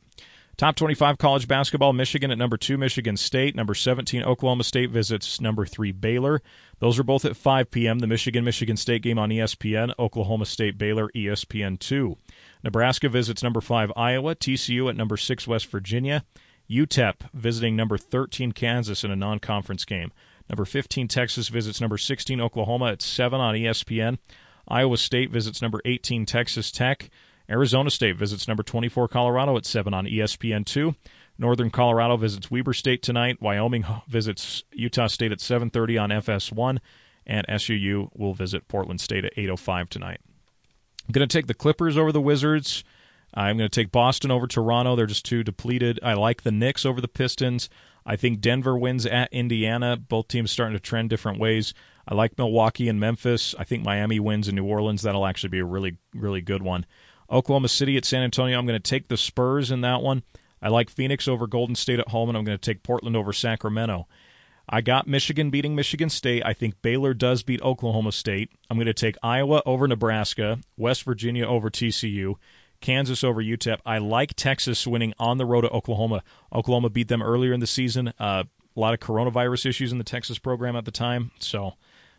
Top 0.57 0.75
25 0.75 1.19
college 1.19 1.47
basketball 1.47 1.93
Michigan 1.93 2.31
at 2.31 2.37
number 2.39 2.57
2, 2.57 2.79
Michigan 2.79 3.15
State. 3.15 3.55
Number 3.55 3.75
17, 3.75 4.23
Oklahoma 4.23 4.63
State 4.63 4.89
visits 4.89 5.39
number 5.39 5.67
3, 5.67 5.91
Baylor. 5.91 6.41
Those 6.79 6.97
are 6.97 7.03
both 7.03 7.25
at 7.25 7.37
5 7.37 7.69
p.m. 7.69 7.99
The 7.99 8.07
Michigan 8.07 8.43
Michigan 8.43 8.75
State 8.75 9.03
game 9.03 9.19
on 9.19 9.29
ESPN, 9.29 9.93
Oklahoma 9.99 10.47
State 10.47 10.79
Baylor, 10.79 11.09
ESPN 11.15 11.77
2. 11.77 12.17
Nebraska 12.63 13.07
visits 13.07 13.43
number 13.43 13.61
5, 13.61 13.91
Iowa. 13.95 14.33
TCU 14.33 14.89
at 14.89 14.95
number 14.95 15.15
6, 15.15 15.47
West 15.47 15.67
Virginia. 15.67 16.23
UTEP 16.67 17.29
visiting 17.35 17.75
number 17.75 17.99
13, 17.99 18.51
Kansas 18.51 19.03
in 19.03 19.11
a 19.11 19.15
non 19.15 19.37
conference 19.37 19.85
game. 19.85 20.11
Number 20.49 20.65
15, 20.65 21.07
Texas 21.07 21.49
visits 21.49 21.79
number 21.79 21.99
16, 21.99 22.41
Oklahoma 22.41 22.93
at 22.93 23.03
7 23.03 23.39
on 23.39 23.53
ESPN. 23.53 24.17
Iowa 24.67 24.97
State 24.97 25.29
visits 25.29 25.61
number 25.61 25.81
18, 25.85 26.25
Texas 26.25 26.71
Tech. 26.71 27.11
Arizona 27.49 27.89
State 27.89 28.17
visits 28.17 28.47
number 28.47 28.63
24 28.63 29.07
Colorado 29.07 29.55
at 29.57 29.65
7 29.65 29.93
on 29.93 30.05
ESPN2. 30.05 30.95
Northern 31.37 31.69
Colorado 31.69 32.17
visits 32.17 32.51
Weber 32.51 32.73
State 32.73 33.01
tonight. 33.01 33.41
Wyoming 33.41 33.85
visits 34.07 34.63
Utah 34.71 35.07
State 35.07 35.31
at 35.31 35.39
7:30 35.39 36.01
on 36.01 36.09
FS1 36.09 36.79
and 37.25 37.45
SUU 37.47 38.09
will 38.15 38.33
visit 38.33 38.67
Portland 38.67 39.01
State 39.01 39.25
at 39.25 39.35
8:05 39.35 39.89
tonight. 39.89 40.19
I'm 41.07 41.11
going 41.11 41.27
to 41.27 41.37
take 41.37 41.47
the 41.47 41.53
Clippers 41.53 41.97
over 41.97 42.11
the 42.11 42.21
Wizards. 42.21 42.83
I'm 43.33 43.57
going 43.57 43.69
to 43.69 43.81
take 43.81 43.91
Boston 43.91 44.31
over 44.31 44.47
Toronto. 44.47 44.95
They're 44.95 45.05
just 45.05 45.25
too 45.25 45.43
depleted. 45.43 45.99
I 46.01 46.13
like 46.13 46.41
the 46.41 46.51
Knicks 46.51 46.85
over 46.85 46.99
the 46.99 47.07
Pistons. 47.07 47.69
I 48.05 48.15
think 48.15 48.39
Denver 48.39 48.77
wins 48.77 49.05
at 49.05 49.31
Indiana. 49.33 49.97
Both 49.97 50.29
teams 50.29 50.49
starting 50.49 50.75
to 50.75 50.79
trend 50.79 51.09
different 51.09 51.39
ways. 51.39 51.73
I 52.07 52.15
like 52.15 52.37
Milwaukee 52.37 52.87
and 52.87 52.99
Memphis. 52.99 53.53
I 53.59 53.65
think 53.65 53.83
Miami 53.83 54.19
wins 54.19 54.47
in 54.47 54.55
New 54.55 54.65
Orleans. 54.65 55.01
That'll 55.01 55.25
actually 55.25 55.49
be 55.49 55.59
a 55.59 55.65
really, 55.65 55.97
really 56.15 56.41
good 56.41 56.63
one. 56.63 56.85
Oklahoma 57.31 57.67
City 57.67 57.97
at 57.97 58.05
San 58.05 58.23
Antonio. 58.23 58.57
I'm 58.57 58.65
going 58.65 58.81
to 58.81 58.89
take 58.89 59.07
the 59.07 59.17
Spurs 59.17 59.71
in 59.71 59.81
that 59.81 60.01
one. 60.01 60.23
I 60.61 60.69
like 60.69 60.89
Phoenix 60.89 61.27
over 61.27 61.47
Golden 61.47 61.75
State 61.75 61.99
at 61.99 62.09
home, 62.09 62.29
and 62.29 62.37
I'm 62.37 62.43
going 62.43 62.57
to 62.57 62.61
take 62.73 62.83
Portland 62.83 63.15
over 63.15 63.33
Sacramento. 63.33 64.07
I 64.69 64.81
got 64.81 65.07
Michigan 65.07 65.49
beating 65.49 65.75
Michigan 65.75 66.09
State. 66.09 66.43
I 66.45 66.53
think 66.53 66.81
Baylor 66.81 67.13
does 67.13 67.43
beat 67.43 67.61
Oklahoma 67.61 68.11
State. 68.11 68.51
I'm 68.69 68.77
going 68.77 68.87
to 68.87 68.93
take 68.93 69.15
Iowa 69.23 69.61
over 69.65 69.87
Nebraska, 69.87 70.59
West 70.75 71.03
Virginia 71.03 71.47
over 71.47 71.69
TCU, 71.69 72.35
Kansas 72.81 73.23
over 73.23 73.41
UTEP. 73.41 73.77
I 73.85 73.99
like 73.99 74.33
Texas 74.35 74.85
winning 74.85 75.13
on 75.19 75.37
the 75.37 75.45
road 75.45 75.61
to 75.61 75.69
Oklahoma. 75.69 76.21
Oklahoma 76.51 76.89
beat 76.89 77.07
them 77.07 77.21
earlier 77.21 77.53
in 77.53 77.61
the 77.61 77.67
season. 77.67 78.09
Uh, 78.19 78.43
a 78.75 78.79
lot 78.79 78.93
of 78.93 78.99
coronavirus 78.99 79.67
issues 79.67 79.91
in 79.91 79.99
the 79.99 80.03
Texas 80.03 80.37
program 80.37 80.75
at 80.75 80.85
the 80.85 80.91
time, 80.91 81.31
so 81.39 81.73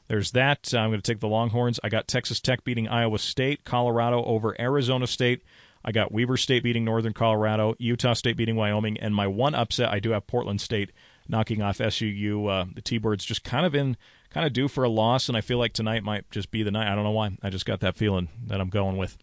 there's 0.08 0.32
that. 0.32 0.72
I'm 0.74 0.90
going 0.90 1.00
to 1.00 1.12
take 1.12 1.20
the 1.20 1.28
Longhorns. 1.28 1.78
I 1.84 1.88
got 1.88 2.08
Texas 2.08 2.40
Tech 2.40 2.64
beating 2.64 2.88
Iowa 2.88 3.18
State, 3.18 3.64
Colorado 3.64 4.24
over 4.24 4.58
Arizona 4.60 5.06
State. 5.06 5.42
I 5.84 5.92
got 5.92 6.12
Weber 6.12 6.36
State 6.36 6.62
beating 6.62 6.84
Northern 6.84 7.12
Colorado, 7.12 7.74
Utah 7.78 8.14
State 8.14 8.36
beating 8.36 8.56
Wyoming, 8.56 8.98
and 8.98 9.14
my 9.14 9.26
one 9.26 9.54
upset 9.54 9.90
I 9.90 10.00
do 10.00 10.10
have 10.10 10.26
Portland 10.26 10.60
State 10.60 10.90
knocking 11.28 11.62
off 11.62 11.78
SUU. 11.78 12.48
Uh, 12.50 12.66
the 12.74 12.82
T-Birds 12.82 13.24
just 13.24 13.44
kind 13.44 13.64
of 13.64 13.74
in, 13.74 13.96
kind 14.30 14.46
of 14.46 14.52
due 14.52 14.66
for 14.66 14.82
a 14.82 14.88
loss, 14.88 15.28
and 15.28 15.36
I 15.36 15.40
feel 15.40 15.58
like 15.58 15.72
tonight 15.72 16.02
might 16.02 16.28
just 16.30 16.50
be 16.50 16.62
the 16.62 16.70
night. 16.70 16.90
I 16.90 16.94
don't 16.94 17.04
know 17.04 17.10
why. 17.10 17.36
I 17.42 17.50
just 17.50 17.66
got 17.66 17.80
that 17.80 17.96
feeling 17.96 18.28
that 18.46 18.60
I'm 18.60 18.70
going 18.70 18.96
with. 18.96 19.16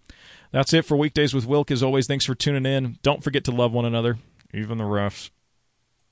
That's 0.51 0.73
it 0.73 0.85
for 0.85 0.95
weekdays 0.95 1.33
with 1.33 1.45
Wilk. 1.45 1.71
As 1.71 1.83
always, 1.83 2.07
thanks 2.07 2.25
for 2.25 2.35
tuning 2.35 2.65
in. 2.65 2.99
Don't 3.01 3.23
forget 3.23 3.43
to 3.45 3.51
love 3.51 3.73
one 3.73 3.85
another, 3.85 4.17
even 4.53 4.77
the 4.77 4.85
refs. 4.85 5.31